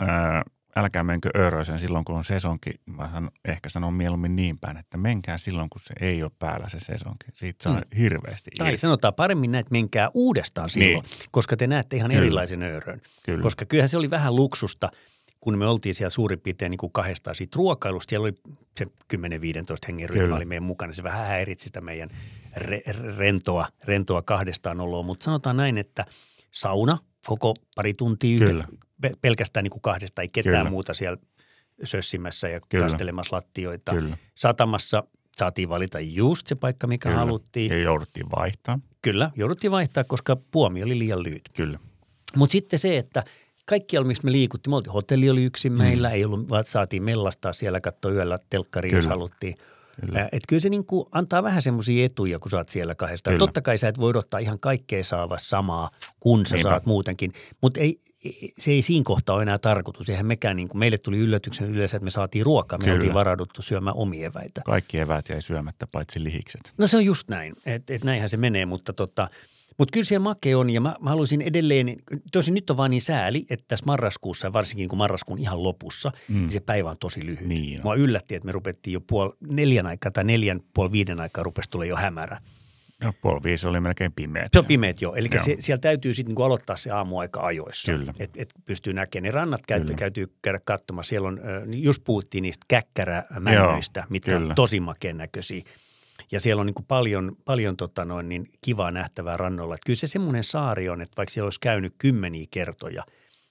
ää, 0.00 0.42
älkää 0.76 1.04
menkö 1.04 1.30
Örösen 1.36 1.80
silloin, 1.80 2.04
kun 2.04 2.14
on 2.16 2.24
sesonki. 2.24 2.70
Mä 2.86 3.10
sanon, 3.12 3.30
ehkä 3.44 3.68
sanon 3.68 3.94
mieluummin 3.94 4.36
niin 4.36 4.58
päin, 4.58 4.76
että 4.76 4.96
menkää 4.96 5.38
silloin, 5.38 5.70
kun 5.70 5.80
se 5.80 5.94
ei 6.00 6.22
ole 6.22 6.30
päällä 6.38 6.68
se 6.68 6.80
sesonki. 6.80 7.26
Siitä 7.32 7.62
saa 7.62 7.74
Mm. 7.80 7.96
hirveästi 7.98 8.50
Tai 8.58 8.68
irti. 8.68 8.76
sanotaan 8.80 9.14
paremmin 9.14 9.52
näet, 9.52 9.70
menkää 9.70 10.10
uudestaan 10.14 10.70
silloin, 10.70 11.04
Niin. 11.04 11.28
koska 11.30 11.56
te 11.56 11.66
näette 11.66 11.96
ihan 11.96 12.10
Kyllä. 12.10 12.22
erilaisen 12.22 12.62
öörön. 12.62 13.00
Kyllä. 13.26 13.42
Koska 13.42 13.64
kyllähän 13.64 13.88
se 13.88 13.96
oli 13.96 14.10
vähän 14.10 14.36
luksusta, 14.36 14.90
kun 15.40 15.58
me 15.58 15.66
oltiin 15.66 15.94
siellä 15.94 16.10
suurin 16.10 16.40
piirtein 16.40 16.70
niin 16.70 16.78
kuin 16.78 16.92
kahdestaan 16.92 17.34
siitä 17.34 17.56
ruokailusta. 17.56 18.10
Siellä 18.10 18.24
oli 18.24 18.34
se 18.78 18.86
10-15 19.08 19.86
hengen 19.88 20.08
ryhmä 20.10 20.22
Kyllä. 20.24 20.36
oli 20.36 20.44
meidän 20.44 20.62
mukana. 20.62 20.92
Se 20.92 21.02
vähän 21.02 21.26
häiritsi 21.26 21.64
sitä 21.64 21.80
meidän 21.80 22.08
re- 22.58 23.16
rentoa, 23.18 23.68
rentoa 23.84 24.22
kahdestaan 24.22 24.80
oloa. 24.80 25.02
Mutta 25.02 25.24
sanotaan 25.24 25.56
näin, 25.56 25.78
että 25.78 26.04
sauna 26.50 26.98
koko 27.26 27.54
pari 27.74 27.94
tuntia 27.94 28.38
Kyllä. 28.38 28.64
pe- 29.00 29.14
pelkästään 29.20 29.64
niin 29.64 29.70
kuin 29.70 29.82
kahdesta, 29.82 30.22
ei 30.22 30.28
ketään 30.28 30.56
Kyllä. 30.56 30.70
muuta 30.70 30.94
siellä 30.94 31.18
sössimässä 31.84 32.48
ja 32.48 32.60
Kyllä. 32.68 32.84
kastelemassa 32.84 33.36
lattioita. 33.36 33.92
Kyllä. 33.92 34.16
Satamassa 34.34 35.04
saatiin 35.36 35.68
valita 35.68 36.00
just 36.00 36.46
se 36.46 36.54
paikka, 36.54 36.86
mikä 36.86 37.08
Kyllä. 37.08 37.20
haluttiin. 37.20 37.70
Ja 37.72 37.78
jouduttiin 37.78 38.26
vaihtaa. 38.36 38.78
Kyllä, 39.02 39.30
jouduttiin 39.36 39.70
vaihtaa, 39.70 40.04
koska 40.04 40.36
puomi 40.50 40.82
oli 40.82 40.98
liian 40.98 41.22
lyhyt. 41.22 41.42
Kyllä. 41.56 41.78
Mutta 42.36 42.52
sitten 42.52 42.78
se, 42.78 42.98
että 42.98 43.24
kaikkialla, 43.66 44.08
missä 44.08 44.24
me 44.24 44.32
liikuttiin, 44.32 44.72
me 44.72 44.76
oltiin, 44.76 44.92
hotelli 44.92 45.30
oli 45.30 45.44
yksin 45.44 45.72
meillä, 45.72 46.10
ei 46.10 46.24
ollut, 46.24 46.50
vaan 46.50 46.64
saatiin 46.64 47.02
mellastaa 47.02 47.52
siellä, 47.52 47.80
katsoa 47.80 48.12
yöllä 48.12 48.38
telkkariin, 48.50 48.96
jos 48.96 49.06
haluttiin. 49.06 49.56
Kyllä. 50.00 50.28
Et 50.32 50.42
kyllä 50.48 50.60
se 50.60 50.68
niinku 50.68 51.08
antaa 51.12 51.42
vähän 51.42 51.62
semmoisia 51.62 52.04
etuja, 52.06 52.38
kun 52.38 52.50
sä 52.50 52.56
oot 52.56 52.68
siellä 52.68 52.94
kahdestaan. 52.94 53.32
Kyllä. 53.34 53.46
Totta 53.46 53.62
kai 53.62 53.78
sä 53.78 53.88
et 53.88 53.98
voi 53.98 54.10
odottaa 54.10 54.40
ihan 54.40 54.58
kaikkea 54.60 55.04
saava 55.04 55.38
samaa, 55.38 55.90
kun 56.20 56.46
sä 56.46 56.54
Niinpä. 56.54 56.70
saat 56.70 56.86
muutenkin. 56.86 57.32
Mutta 57.60 57.80
ei, 57.80 58.00
se 58.58 58.70
ei 58.70 58.82
siinä 58.82 59.04
kohtaa 59.04 59.34
ole 59.34 59.42
enää 59.42 59.58
tarkoitus. 59.58 60.08
Eihän 60.10 60.26
mekään, 60.26 60.56
niinku, 60.56 60.78
meille 60.78 60.98
tuli 60.98 61.18
yllätyksen 61.18 61.70
yleensä, 61.70 61.96
että 61.96 62.04
me 62.04 62.10
saatiin 62.10 62.46
ruokaa. 62.46 62.78
Me 62.78 62.84
Kyllä. 62.84 62.94
oltiin 62.94 63.14
varauduttu 63.14 63.62
syömään 63.62 63.96
omia 63.96 64.26
eväitä. 64.26 64.60
Kaikki 64.64 64.98
eväät 64.98 65.28
jäi 65.28 65.42
syömättä, 65.42 65.86
paitsi 65.92 66.24
lihikset. 66.24 66.72
No 66.78 66.86
se 66.86 66.96
on 66.96 67.04
just 67.04 67.28
näin, 67.28 67.56
että 67.66 67.94
et 67.94 68.04
näinhän 68.04 68.28
se 68.28 68.36
menee, 68.36 68.66
mutta 68.66 68.92
tota, 68.92 69.28
mutta 69.80 69.92
kyllä 69.92 70.04
siellä 70.04 70.24
make 70.24 70.56
on 70.56 70.70
ja 70.70 70.80
mä, 70.80 70.96
mä 71.00 71.10
haluaisin 71.10 71.42
edelleen, 71.42 71.96
tosin 72.32 72.54
nyt 72.54 72.70
on 72.70 72.76
vaan 72.76 72.90
niin 72.90 73.02
sääli, 73.02 73.46
että 73.50 73.64
tässä 73.68 73.86
marraskuussa, 73.86 74.52
varsinkin 74.52 74.88
kun 74.88 74.98
marraskuun 74.98 75.38
ihan 75.38 75.62
lopussa, 75.62 76.12
mm. 76.28 76.36
niin 76.36 76.50
se 76.50 76.60
päivä 76.60 76.90
on 76.90 76.98
tosi 76.98 77.26
lyhyt. 77.26 77.46
Niin 77.46 77.78
on. 77.78 77.82
Mua 77.82 77.94
yllätti, 77.94 78.34
että 78.34 78.46
me 78.46 78.52
rupettiin 78.52 78.92
jo 78.92 79.00
puol 79.00 79.30
neljän 79.52 79.86
aikaa 79.86 80.12
tai 80.12 80.24
neljän 80.24 80.60
puoli 80.74 80.92
viiden 80.92 81.20
aikaa 81.20 81.44
rupesi 81.44 81.70
tulla 81.70 81.84
jo 81.84 81.96
hämärä. 81.96 82.40
Ja 83.00 83.12
puoli 83.22 83.40
viisi 83.42 83.66
oli 83.66 83.80
melkein 83.80 84.12
pimeä. 84.12 84.48
Se 84.52 84.58
on 84.58 84.64
pimeät 84.64 85.00
jo, 85.00 85.14
eli 85.14 85.28
Joo. 85.32 85.44
se, 85.44 85.56
siellä 85.58 85.80
täytyy 85.80 86.14
sitten 86.14 86.30
niinku 86.30 86.42
aloittaa 86.42 86.76
se 86.76 86.90
aamuaika 86.90 87.40
ajoissa. 87.40 87.92
Kyllä. 87.92 88.14
Että 88.18 88.42
et 88.42 88.54
pystyy 88.64 88.92
näkemään. 88.92 89.22
Ne 89.22 89.30
rannat 89.30 89.66
käyty, 89.66 89.84
Kyllä. 89.84 89.98
käytyy 89.98 90.32
käydä 90.42 90.58
katsomassa. 90.64 91.08
Siellä 91.08 91.28
on, 91.28 91.40
niin 91.66 91.82
just 91.82 92.04
puhuttiin 92.04 92.42
niistä 92.42 92.64
käkkärämännyistä, 92.68 94.04
mitkä 94.08 94.36
on 94.36 94.42
kyllä. 94.42 94.54
tosi 94.54 94.80
makeen 94.80 95.16
näköisiä. 95.16 95.62
Ja 96.32 96.40
siellä 96.40 96.60
on 96.60 96.66
niin 96.66 96.84
paljon, 96.88 97.36
paljon 97.44 97.76
tota 97.76 98.04
noin, 98.04 98.28
niin 98.28 98.46
kivaa 98.64 98.90
nähtävää 98.90 99.36
rannoilla. 99.36 99.74
Että 99.74 99.86
kyllä 99.86 99.98
se 99.98 100.06
semmoinen 100.06 100.44
saari 100.44 100.88
on, 100.88 101.00
että 101.00 101.16
vaikka 101.16 101.32
siellä 101.32 101.46
olisi 101.46 101.60
käynyt 101.60 101.94
kymmeniä 101.98 102.46
kertoja, 102.50 103.04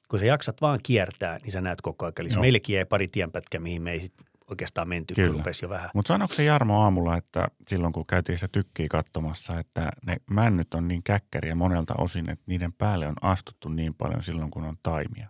kun 0.09 0.19
sä 0.19 0.25
jaksat 0.25 0.61
vaan 0.61 0.79
kiertää, 0.83 1.37
niin 1.43 1.51
sä 1.51 1.61
näet 1.61 1.81
koko 1.81 2.05
ajan. 2.05 2.13
Eli 2.19 2.29
Joo. 2.33 2.41
meillekin 2.41 2.75
jäi 2.75 2.85
pari 2.85 3.07
tienpätkää, 3.07 3.61
mihin 3.61 3.81
me 3.81 3.91
ei 3.91 3.99
sit 3.99 4.13
oikeastaan 4.49 4.89
menty, 4.89 5.13
kun 5.15 5.23
Kyllä. 5.23 5.37
rupesi 5.37 5.65
jo 5.65 5.69
vähän. 5.69 5.89
Mutta 5.93 6.07
sanoiko 6.07 6.33
se 6.33 6.43
Jarmo 6.43 6.81
aamulla, 6.81 7.17
että 7.17 7.47
silloin 7.67 7.93
kun 7.93 8.05
käytiin 8.05 8.37
sitä 8.37 8.47
tykkiä 8.51 8.87
katsomassa, 8.89 9.59
että 9.59 9.91
ne 10.05 10.17
männyt 10.31 10.73
on 10.73 10.87
niin 10.87 11.03
käkkäriä 11.03 11.55
monelta 11.55 11.93
osin, 11.97 12.29
että 12.29 12.43
niiden 12.47 12.73
päälle 12.73 13.07
on 13.07 13.15
astuttu 13.21 13.69
niin 13.69 13.93
paljon 13.93 14.23
silloin, 14.23 14.51
kun 14.51 14.63
on 14.63 14.77
taimia. 14.83 15.29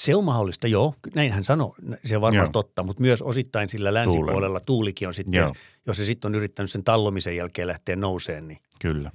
Se 0.00 0.14
on 0.14 0.24
mahdollista, 0.24 0.68
joo. 0.68 0.94
Näin 1.14 1.32
hän 1.32 1.44
sanoi, 1.44 1.72
se 2.04 2.16
on 2.16 2.22
varmaan 2.22 2.52
totta, 2.52 2.82
mutta 2.82 3.00
myös 3.00 3.22
osittain 3.22 3.68
sillä 3.68 3.94
länsipuolella 3.94 4.60
tuulikin 4.60 5.08
on 5.08 5.14
sitten, 5.14 5.38
Joo. 5.38 5.54
jos 5.86 5.96
se 5.96 6.04
sitten 6.04 6.28
on 6.28 6.34
yrittänyt 6.34 6.70
sen 6.70 6.84
tallomisen 6.84 7.36
jälkeen 7.36 7.68
lähteä 7.68 7.96
nouseen, 7.96 8.48
niin, 8.48 8.58
Kyllä, 8.82 9.10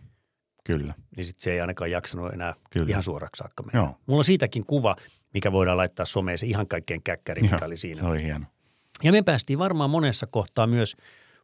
kyllä. 0.63 0.93
niin 1.15 1.25
sitten 1.25 1.43
se 1.43 1.51
ei 1.51 1.61
ainakaan 1.61 1.91
jaksanut 1.91 2.33
enää 2.33 2.53
Kyllä. 2.69 2.89
ihan 2.89 3.03
suoraksi 3.03 3.39
saakka 3.39 3.63
mennä. 3.63 3.79
Joo. 3.79 3.97
Mulla 4.05 4.19
on 4.19 4.23
siitäkin 4.23 4.65
kuva, 4.65 4.95
mikä 5.33 5.51
voidaan 5.51 5.77
laittaa 5.77 6.05
someen, 6.05 6.37
se 6.37 6.45
ihan 6.45 6.67
kaikkein 6.67 7.03
käkkäri, 7.03 7.41
mikä 7.41 7.57
Joo, 7.61 7.67
oli 7.67 7.77
siinä. 7.77 8.01
Se 8.01 8.07
oli 8.07 8.23
hieno. 8.23 8.45
Ja 9.03 9.11
me 9.11 9.21
päästiin 9.21 9.59
varmaan 9.59 9.89
monessa 9.89 10.27
kohtaa 10.31 10.67
myös 10.67 10.97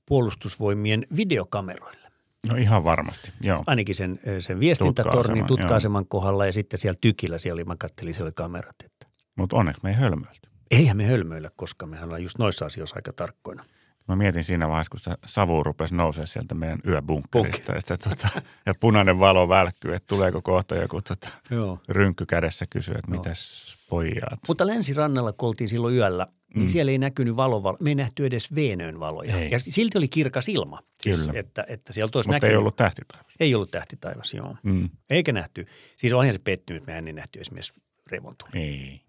puolustusvoimien 0.05 1.05
videokameroille. 1.15 2.07
No 2.51 2.57
ihan 2.57 2.83
varmasti, 2.83 3.31
joo. 3.43 3.63
Ainakin 3.67 3.95
sen, 3.95 4.19
sen 4.39 4.59
viestintätornin 4.59 5.23
Tutka-aseman, 5.23 5.47
tutka-aseman 5.47 6.05
kohdalla 6.07 6.45
ja 6.45 6.53
sitten 6.53 6.79
siellä 6.79 6.97
tykillä 7.01 7.37
siellä 7.37 7.55
oli, 7.59 7.63
mä 7.63 7.75
kattelin, 7.79 8.13
siellä 8.13 8.27
oli 8.27 8.33
kamerat. 8.35 8.75
Että 8.85 9.00
Mutta 9.41 9.55
onneksi 9.57 9.81
me 9.83 9.89
ei 9.89 9.95
hölmöilty. 9.95 10.49
eihän 10.71 10.97
me 10.97 11.05
hölmöillä, 11.05 11.49
koska 11.55 11.85
mehän 11.85 12.05
ollaan 12.05 12.23
just 12.23 12.37
noissa 12.37 12.65
asioissa 12.65 12.95
aika 12.95 13.13
tarkkoina. 13.13 13.63
Mä 14.07 14.15
mietin 14.15 14.43
siinä 14.43 14.67
vaiheessa, 14.67 14.89
kun 14.91 14.99
se 14.99 15.11
savu 15.25 15.63
rupesi 15.63 15.95
nousee 15.95 16.25
sieltä 16.25 16.55
meidän 16.55 16.79
yöbunkkerista, 16.87 17.75
että 17.75 17.97
tota, 17.97 18.29
ja 18.65 18.73
punainen 18.79 19.19
valo 19.19 19.49
välkkyy, 19.49 19.95
että 19.95 20.07
tuleeko 20.15 20.41
kohta 20.41 20.75
joku 20.75 21.01
tota, 21.01 21.27
Joo. 21.49 21.79
rynkky 21.89 22.25
kädessä 22.25 22.65
kysyä, 22.69 22.95
että 22.99 23.11
Joo. 23.11 23.17
mitäs 23.23 23.77
pojat. 23.89 24.39
Mutta 24.47 24.67
länsirannalla, 24.67 25.33
kun 25.33 25.47
oltiin 25.49 25.69
silloin 25.69 25.95
yöllä, 25.95 26.27
niin 26.55 26.63
Mm. 26.63 26.67
siellä 26.67 26.91
ei 26.91 26.97
näkynyt 26.97 27.35
valovalo. 27.35 27.77
Me 27.79 27.89
ei 27.89 27.95
nähty 27.95 28.25
edes 28.25 28.55
Veenön 28.55 28.99
valoja. 28.99 29.37
Ei. 29.37 29.51
Ja 29.51 29.59
silti 29.59 29.97
oli 29.97 30.07
kirkas 30.07 30.49
ilma. 30.49 30.79
Siis, 31.01 31.19
Kyllä. 31.27 31.39
että, 31.39 31.65
että 31.67 31.93
sieltä 31.93 32.17
olisi 32.17 32.27
Mutta 32.29 32.35
näkynyt. 32.35 32.51
ei 32.51 32.57
ollut 32.57 32.75
tähtitaivas. 32.75 33.33
ei 33.39 33.55
ollut 33.55 33.71
tähtitaivas, 33.71 34.33
joo. 34.33 34.55
Mm. 34.63 34.89
Eikä 35.09 35.31
nähty. 35.31 35.65
Siis 35.97 36.13
onhan 36.13 36.33
se 36.33 36.39
pettynyt, 36.43 36.81
että 36.81 36.91
mehän 36.91 37.07
ei 37.07 37.13
nähty 37.13 37.39
esimerkiksi 37.39 37.73
revontuli. 38.11 38.49
Ei, 38.53 39.01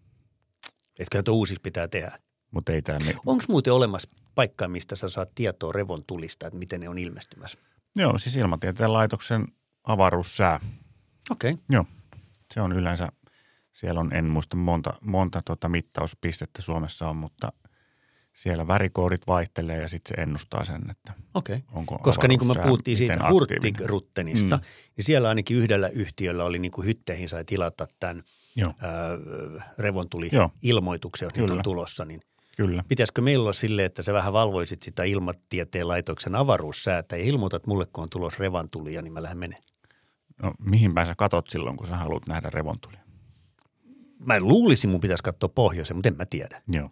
Kyllä 1.10 1.22
tuo 1.22 1.34
uusiksi 1.34 1.62
pitää 1.62 1.88
tehdä. 1.88 2.18
mutta 2.50 2.72
ei 2.72 2.82
tämä 2.82 2.98
me... 2.98 3.14
Onko 3.26 3.44
muuten 3.48 3.72
olemassa 3.72 4.08
paikka, 4.34 4.68
mistä 4.68 4.96
sä 4.96 5.08
saat 5.08 5.34
tietoa 5.34 5.72
revontulista, 5.72 6.46
että 6.46 6.58
miten 6.58 6.80
ne 6.80 6.88
on 6.88 6.98
ilmestymässä? 6.98 7.58
Joo, 7.96 8.18
siis 8.18 8.36
ilmatieteen 8.36 8.92
laitoksen 8.92 9.44
avaruussää. 9.84 10.60
Okei. 11.30 11.52
Okay. 11.52 11.64
Joo, 11.70 11.84
se 12.54 12.60
on 12.60 12.72
yleensä, 12.72 13.08
siellä 13.72 14.00
on, 14.00 14.14
en 14.14 14.24
muista 14.24 14.56
monta, 14.56 14.92
monta 15.00 15.42
tota 15.44 15.68
mittauspistettä 15.68 16.62
Suomessa 16.62 17.08
on, 17.08 17.16
mutta 17.16 17.52
siellä 18.32 18.66
värikoodit 18.66 19.26
vaihtelee 19.26 19.82
ja 19.82 19.88
sitten 19.88 20.16
se 20.16 20.22
ennustaa 20.22 20.64
sen, 20.64 20.90
että 20.90 21.12
Okei. 21.34 21.56
Okay. 21.56 21.68
onko 21.72 21.98
Koska 21.98 22.28
niin 22.28 22.38
kuin 22.38 22.56
me 22.58 22.62
puhuttiin 22.62 22.96
siitä. 22.96 23.30
Hurtigruttenista, 23.30 24.56
Mm. 24.56 24.62
niin 24.96 25.04
siellä 25.04 25.28
ainakin 25.28 25.56
yhdellä 25.56 25.88
yhtiöllä 25.88 26.44
oli 26.44 26.58
niin 26.58 26.72
kuin 26.72 26.86
hytteihin 26.86 27.28
sai 27.28 27.44
tilata 27.44 27.86
tämän 28.00 28.22
Joo, 28.56 28.72
ää, 28.78 28.92
revontuli 29.78 30.28
Joo. 30.32 30.50
ilmoituksen, 30.62 31.26
jos 31.26 31.32
niitä 31.32 31.42
on 31.44 31.48
Kyllä. 31.48 31.62
tulossa, 31.62 32.04
niin 32.04 32.20
Kyllä. 32.56 32.84
Pitäisikö 32.88 33.22
meillä 33.22 33.42
olla 33.42 33.52
silleen, 33.52 33.86
että 33.86 34.02
sä 34.02 34.12
vähän 34.12 34.32
valvoisit 34.32 34.82
sitä 34.82 35.04
ilmatieteen 35.04 35.88
laitoksen 35.88 36.34
avaruussäätä 36.34 37.16
ja 37.16 37.24
ilmoitat 37.24 37.66
mulle, 37.66 37.86
kun 37.92 38.02
on 38.02 38.10
tulos 38.10 38.38
revantulia, 38.38 39.02
niin 39.02 39.12
mä 39.12 39.22
lähden 39.22 39.38
menee. 39.38 39.60
No 40.42 40.52
mihin 40.58 40.92
sä 41.06 41.14
katot 41.16 41.48
silloin, 41.48 41.76
kun 41.76 41.86
sä 41.86 41.96
haluat 41.96 42.26
nähdä 42.26 42.50
revontulia? 42.50 43.00
Mä 44.18 44.40
luulisin, 44.40 44.90
mun 44.90 45.00
pitäisi 45.00 45.22
katsoa 45.22 45.48
pohjoiseen, 45.48 45.96
mutta 45.96 46.08
en 46.08 46.16
mä 46.16 46.26
tiedä. 46.26 46.62
Joo. 46.68 46.90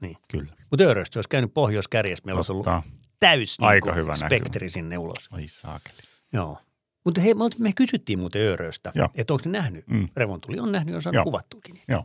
Niin. 0.00 0.16
Kyllä. 0.30 0.52
Mutta 0.70 0.84
Öröstä, 0.84 1.18
jos 1.18 1.28
käynyt 1.28 1.54
pohjoiskärjessä, 1.54 2.22
meillä 2.26 2.38
olisi 2.38 2.52
ollut 2.52 2.64
Totta. 2.64 2.82
täys 3.20 3.56
Aika 3.60 3.90
niin 3.90 3.96
hyvä 3.96 4.16
spektri 4.16 4.70
sinne 4.70 4.98
ulos. 4.98 5.28
Ai 5.30 5.48
saakeli. 5.48 5.98
Joo. 6.32 6.58
Mutta 7.04 7.20
hei, 7.20 7.34
me, 7.58 7.72
kysyttiin 7.76 8.18
muuten 8.18 8.42
Öröstä, 8.42 8.92
Joo. 8.94 9.08
että 9.14 9.32
onko 9.32 9.42
ne 9.46 9.58
nähnyt 9.58 9.86
Mm. 9.86 10.08
revontuli. 10.16 10.60
On 10.60 10.72
nähnyt, 10.72 10.94
on 10.94 11.02
saanut 11.02 11.14
Joo. 11.14 11.24
kuvattuukin. 11.24 11.74
Niin. 11.74 11.84
Joo. 11.88 12.04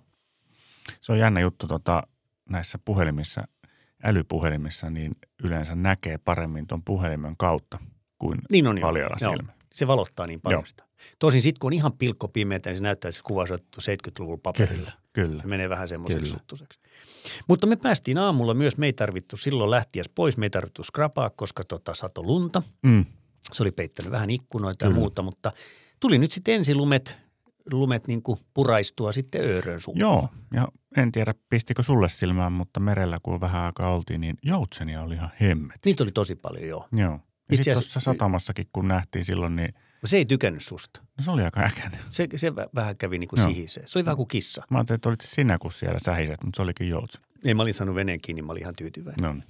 Se 1.02 1.12
on 1.12 1.20
jännä 1.20 1.40
juttu 1.40 1.68
tota, 1.68 2.04
näissä 2.50 2.80
puhelimissa, 2.86 3.44
älypuhelimissa, 4.04 4.90
niin 4.90 5.16
yleensä 5.44 5.76
näkee 5.76 6.18
paremmin 6.18 6.68
tuon 6.68 6.84
puhelimen 6.84 7.38
kautta 7.38 7.78
kuin 8.20 8.40
Niin 8.52 8.68
on 8.68 8.78
joo. 8.78 8.88
paljalla 8.90 9.16
Joo. 9.22 9.32
silmällä. 9.32 9.54
Se 9.74 9.88
valottaa 9.88 10.28
niin 10.28 10.42
paljon 10.42 10.60
Joo. 10.60 10.66
sitä. 10.66 10.84
Tosin 11.20 11.42
sitten 11.42 11.60
kun 11.60 11.68
on 11.68 11.74
ihan 11.74 11.94
pilkko 11.94 12.28
pimeätä, 12.28 12.70
niin 12.70 12.78
se 12.78 12.84
näyttää, 12.84 13.10
että 13.10 13.18
se 13.18 13.24
kuva 13.24 13.42
on 13.42 13.48
otettu 13.52 13.80
70-luvulla 13.82 14.40
paperilla. 14.44 14.92
Kyllä. 15.14 15.42
Se 15.42 15.48
menee 15.48 15.70
vähän 15.70 15.88
semmoiseksi 15.88 16.26
Kyllä. 16.26 16.38
suttuseksi. 16.40 16.80
Mutta 17.48 17.68
me 17.68 17.76
päästiin 17.76 18.18
aamulla 18.18 18.54
myös, 18.54 18.78
me 18.78 18.86
ei 18.86 18.94
tarvittu 18.94 19.38
silloin 19.38 19.72
lähtiäs 19.72 20.10
pois, 20.16 20.38
me 20.38 20.46
ei 20.46 20.50
tarvittu 20.50 20.84
skrapaa, 20.84 21.30
koska 21.30 21.64
tota, 21.64 21.94
sato 21.94 22.24
lunta. 22.24 22.62
Mm. 22.84 23.06
Se 23.52 23.64
oli 23.64 23.72
peittänyt 23.72 24.12
vähän 24.12 24.30
ikkunoita 24.30 24.86
ja 24.86 24.90
Kyllä. 24.90 25.00
muuta, 25.00 25.22
mutta 25.22 25.52
tuli 26.00 26.18
nyt 26.18 26.32
sitten 26.32 26.54
ensilumet 26.56 27.18
lumet 27.72 28.08
niin 28.08 28.22
kuin 28.22 28.40
puraistua 28.54 29.12
sitten 29.12 29.42
Öörön 29.42 29.82
suuntaan. 29.82 30.10
Joo, 30.12 30.30
ja 30.54 30.68
en 30.98 31.12
tiedä 31.12 31.34
pistikö 31.50 31.84
sulle 31.84 32.10
silmään, 32.10 32.52
mutta 32.52 32.80
merellä 32.80 33.18
kun 33.24 33.42
vähän 33.42 33.62
aikaa 33.62 33.96
oltiin, 33.96 34.22
niin 34.22 34.38
joutsenia 34.44 35.02
oli 35.02 35.14
ihan 35.16 35.32
hemmet. 35.42 35.80
Niitä 35.86 36.04
oli 36.04 36.12
tosi 36.12 36.36
paljon, 36.36 36.68
joo. 36.68 36.88
Joo. 36.92 37.12
Ja 37.12 37.18
sitten 37.58 37.60
asiassa- 37.74 37.74
tuossa 37.82 38.00
satamassakin, 38.00 38.66
kun 38.74 38.88
nähtiin 38.88 39.26
silloin, 39.26 39.56
niin 39.56 39.74
Se 40.06 40.18
ei 40.18 40.26
tykännyt 40.26 40.64
susta. 40.64 41.02
no 41.18 41.24
se 41.24 41.32
oli 41.32 41.44
aika 41.44 41.60
äkäinen. 41.60 42.00
Se, 42.10 42.28
se 42.36 42.50
vä- 42.50 42.70
vähän 42.76 42.98
kävi 42.98 43.18
niin 43.20 43.28
kuin 43.28 43.40
Joo. 43.40 43.48
sihisee. 43.50 43.84
Se 43.88 44.00
oli 44.00 44.06
vähän 44.06 44.18
kuin 44.18 44.28
kissa. 44.28 44.64
Mä 44.70 44.78
ajattelin, 44.78 44.96
että 44.96 45.10
olit 45.10 45.22
se 45.22 45.28
sinä, 45.28 45.58
kun 45.58 45.72
siellä 45.72 46.00
sähiset, 46.00 46.44
mutta 46.44 46.58
se 46.58 46.62
olikin 46.62 46.90
joutsen. 46.90 47.22
Ei, 47.46 47.54
mä 47.54 47.62
olin 47.62 47.74
saanut 47.74 47.96
veneen 47.96 48.22
kiinni, 48.22 48.42
mä 48.42 48.52
olin 48.52 48.62
ihan 48.62 48.76
tyytyväinen. 48.78 49.24
No 49.26 49.34
niin. 49.34 49.44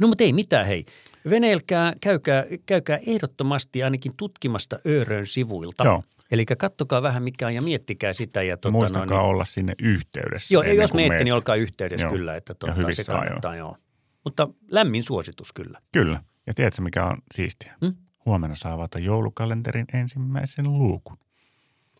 No 0.00 0.08
mutta 0.08 0.24
ei 0.24 0.32
mitään, 0.32 0.66
hei. 0.66 0.84
Veneilkää, 1.30 1.92
käykää, 2.00 2.44
käykää 2.66 2.98
ehdottomasti 3.06 3.82
ainakin 3.82 4.12
tutkimasta 4.16 4.78
Öörön 4.86 5.26
sivuilta. 5.26 5.84
Joo. 5.84 6.04
Eli 6.30 6.46
kattokaa 6.46 7.02
vähän 7.02 7.22
mikä 7.22 7.46
on 7.46 7.54
ja 7.54 7.62
miettikää 7.62 8.12
sitä. 8.12 8.42
Ja 8.42 8.56
tota, 8.56 8.72
Muistakaa 8.72 9.06
noin, 9.06 9.30
olla 9.30 9.44
sinne 9.44 9.74
yhteydessä. 9.82 10.54
Joo, 10.54 10.62
jos 10.62 10.90
kuin 10.90 10.98
menette, 10.98 11.14
meet. 11.14 11.24
niin 11.24 11.34
olkaa 11.34 11.54
yhteydessä 11.54 12.06
Joo. 12.06 12.12
kyllä. 12.12 12.34
Että 12.34 12.54
hyvissä 12.76 13.02
se 13.02 13.12
kannattaa, 13.12 13.56
joo. 13.56 13.76
Mutta 14.24 14.48
lämmin 14.70 15.02
suositus 15.02 15.52
kyllä. 15.52 15.80
Kyllä. 15.92 16.22
Ja 16.46 16.54
tiedätkö, 16.54 16.82
mikä 16.82 17.04
on 17.04 17.18
siistiä? 17.34 17.74
Hmm? 17.80 17.94
Huomenna 18.26 18.56
saa 18.56 18.72
avata 18.72 18.98
joulukalenterin 18.98 19.86
ensimmäisen 19.92 20.72
luukun. 20.72 21.16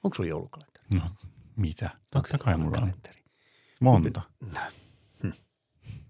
Onko 0.04 0.14
sulla 0.14 0.28
joulukalenteri? 0.28 0.84
No, 0.90 1.02
mitä? 1.56 1.90
Totta 2.10 2.38
kai 2.38 2.58
mulla 2.58 2.78
on. 2.82 2.92
Monta. 3.80 4.20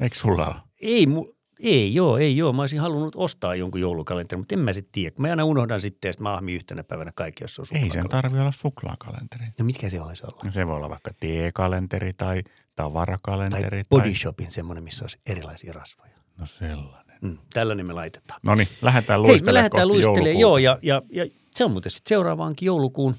Eikö 0.00 0.16
sulla 0.16 0.46
ole? 0.46 0.54
Ei, 0.80 1.06
mu, 1.06 1.34
ei 1.60 1.94
joo, 1.94 2.18
ei 2.18 2.36
joo. 2.36 2.52
Mä 2.52 2.62
olisin 2.62 2.80
halunnut 2.80 3.16
ostaa 3.16 3.54
jonkun 3.54 3.80
joulukalenterin, 3.80 4.40
mutta 4.40 4.54
en 4.54 4.58
mä 4.58 4.72
sitten 4.72 4.92
tiedä. 4.92 5.14
Mä 5.18 5.28
aina 5.28 5.44
unohdan 5.44 5.80
sitten 5.80 6.08
ja 6.08 6.12
sitten 6.12 6.22
mä 6.22 6.34
ahmin 6.34 6.54
yhtenä 6.54 6.84
päivänä 6.84 7.12
kaikki, 7.14 7.44
jos 7.44 7.54
se 7.54 7.62
on 7.62 7.82
Ei 7.82 7.90
sen 7.90 8.08
tarvi 8.08 8.38
olla 8.38 8.52
suklaakalenteri. 8.52 9.44
No 9.58 9.64
mitkä 9.64 9.88
se 9.88 10.00
olisi 10.00 10.22
olla? 10.24 10.40
No 10.44 10.52
Se 10.52 10.66
voi 10.66 10.76
olla 10.76 10.90
vaikka 10.90 11.10
teekalenteri 11.20 12.12
tai 12.12 12.42
tavarakalenteri. 12.76 13.84
Tai 13.84 14.00
body 14.00 14.14
shopin 14.14 14.50
semmoinen, 14.50 14.84
missä 14.84 15.04
olisi 15.04 15.18
erilaisia 15.26 15.72
rasvoja. 15.72 16.12
No 16.36 16.46
sellainen. 16.46 17.18
Mm, 17.20 17.38
tällainen 17.52 17.86
me 17.86 17.92
laitetaan. 17.92 18.40
No 18.42 18.54
niin, 18.54 18.68
lähdetään 18.82 19.20
Hei, 19.20 19.26
me 19.26 19.28
luistelemaan 19.28 19.54
lähdetään 19.54 19.88
luistelemaan, 19.88 20.38
joo, 20.38 20.58
ja, 20.58 20.78
ja, 20.82 21.02
ja 21.10 21.26
se 21.50 21.64
on 21.64 21.70
muuten 21.70 21.90
sitten 21.90 22.08
seuraavaankin 22.08 22.66
joulukuun 22.66 23.16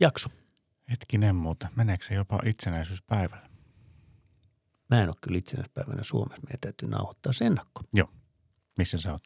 jakso. 0.00 0.28
Hetkinen 0.90 1.36
muuten, 1.36 1.68
meneekö 1.76 2.04
se 2.04 2.14
jopa 2.14 2.40
itsenäisyyspäivällä? 2.44 3.47
Mä 4.90 5.02
en 5.02 5.08
ole 5.08 5.16
kyllä 5.20 5.38
itsenäispäivänä 5.38 6.02
Suomessa, 6.02 6.42
meidän 6.46 6.60
täytyy 6.60 6.88
nauhoittaa 6.88 7.32
se 7.32 7.44
ennakko. 7.46 7.82
Joo. 7.94 8.08
Missä 8.78 8.98
sä 8.98 9.12
oot? 9.12 9.22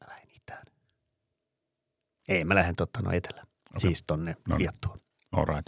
Mä 0.00 0.08
lähden 0.08 0.28
itään. 0.36 0.66
Ei, 2.28 2.44
mä 2.44 2.54
lähden 2.54 2.76
totta 2.76 3.00
no 3.02 3.10
etelä. 3.12 3.40
Okay. 3.40 3.78
Siis 3.78 4.02
tonne 4.02 4.36
No 4.48 4.56
niin. 4.56 4.62
Liettuaan. 4.62 5.00
All 5.32 5.44
right. 5.44 5.66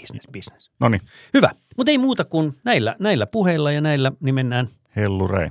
Business, 0.00 0.28
business. 0.32 0.70
No 0.80 0.88
niin, 0.88 1.02
Hyvä, 1.34 1.50
mutta 1.76 1.90
ei 1.90 1.98
muuta 1.98 2.24
kuin 2.24 2.60
näillä, 2.64 2.96
näillä 3.00 3.26
puheilla 3.26 3.72
ja 3.72 3.80
näillä 3.80 4.12
niin 4.20 4.34
mennään 4.34 4.68
hellurei. 4.96 5.50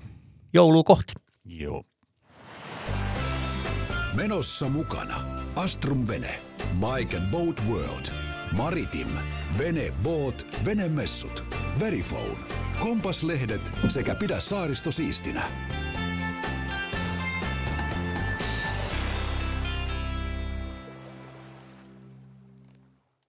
joulua 0.54 0.84
kohti. 0.84 1.14
Joo. 1.46 1.84
Menossa 4.16 4.70
mukana 4.70 5.22
Astrum 5.56 6.08
Vene, 6.08 6.42
Bike 6.80 7.18
and 7.18 7.32
Boat 7.32 7.64
World, 7.70 8.06
Maritim, 8.52 9.08
Vene 9.58 9.94
Boat, 10.04 10.46
Venemessut, 10.66 11.44
Verifone, 11.80 12.38
Kompaslehdet 12.80 13.62
sekä 13.90 14.16
Pidä 14.16 14.40
saaristo 14.40 14.92
siistinä. 14.92 15.44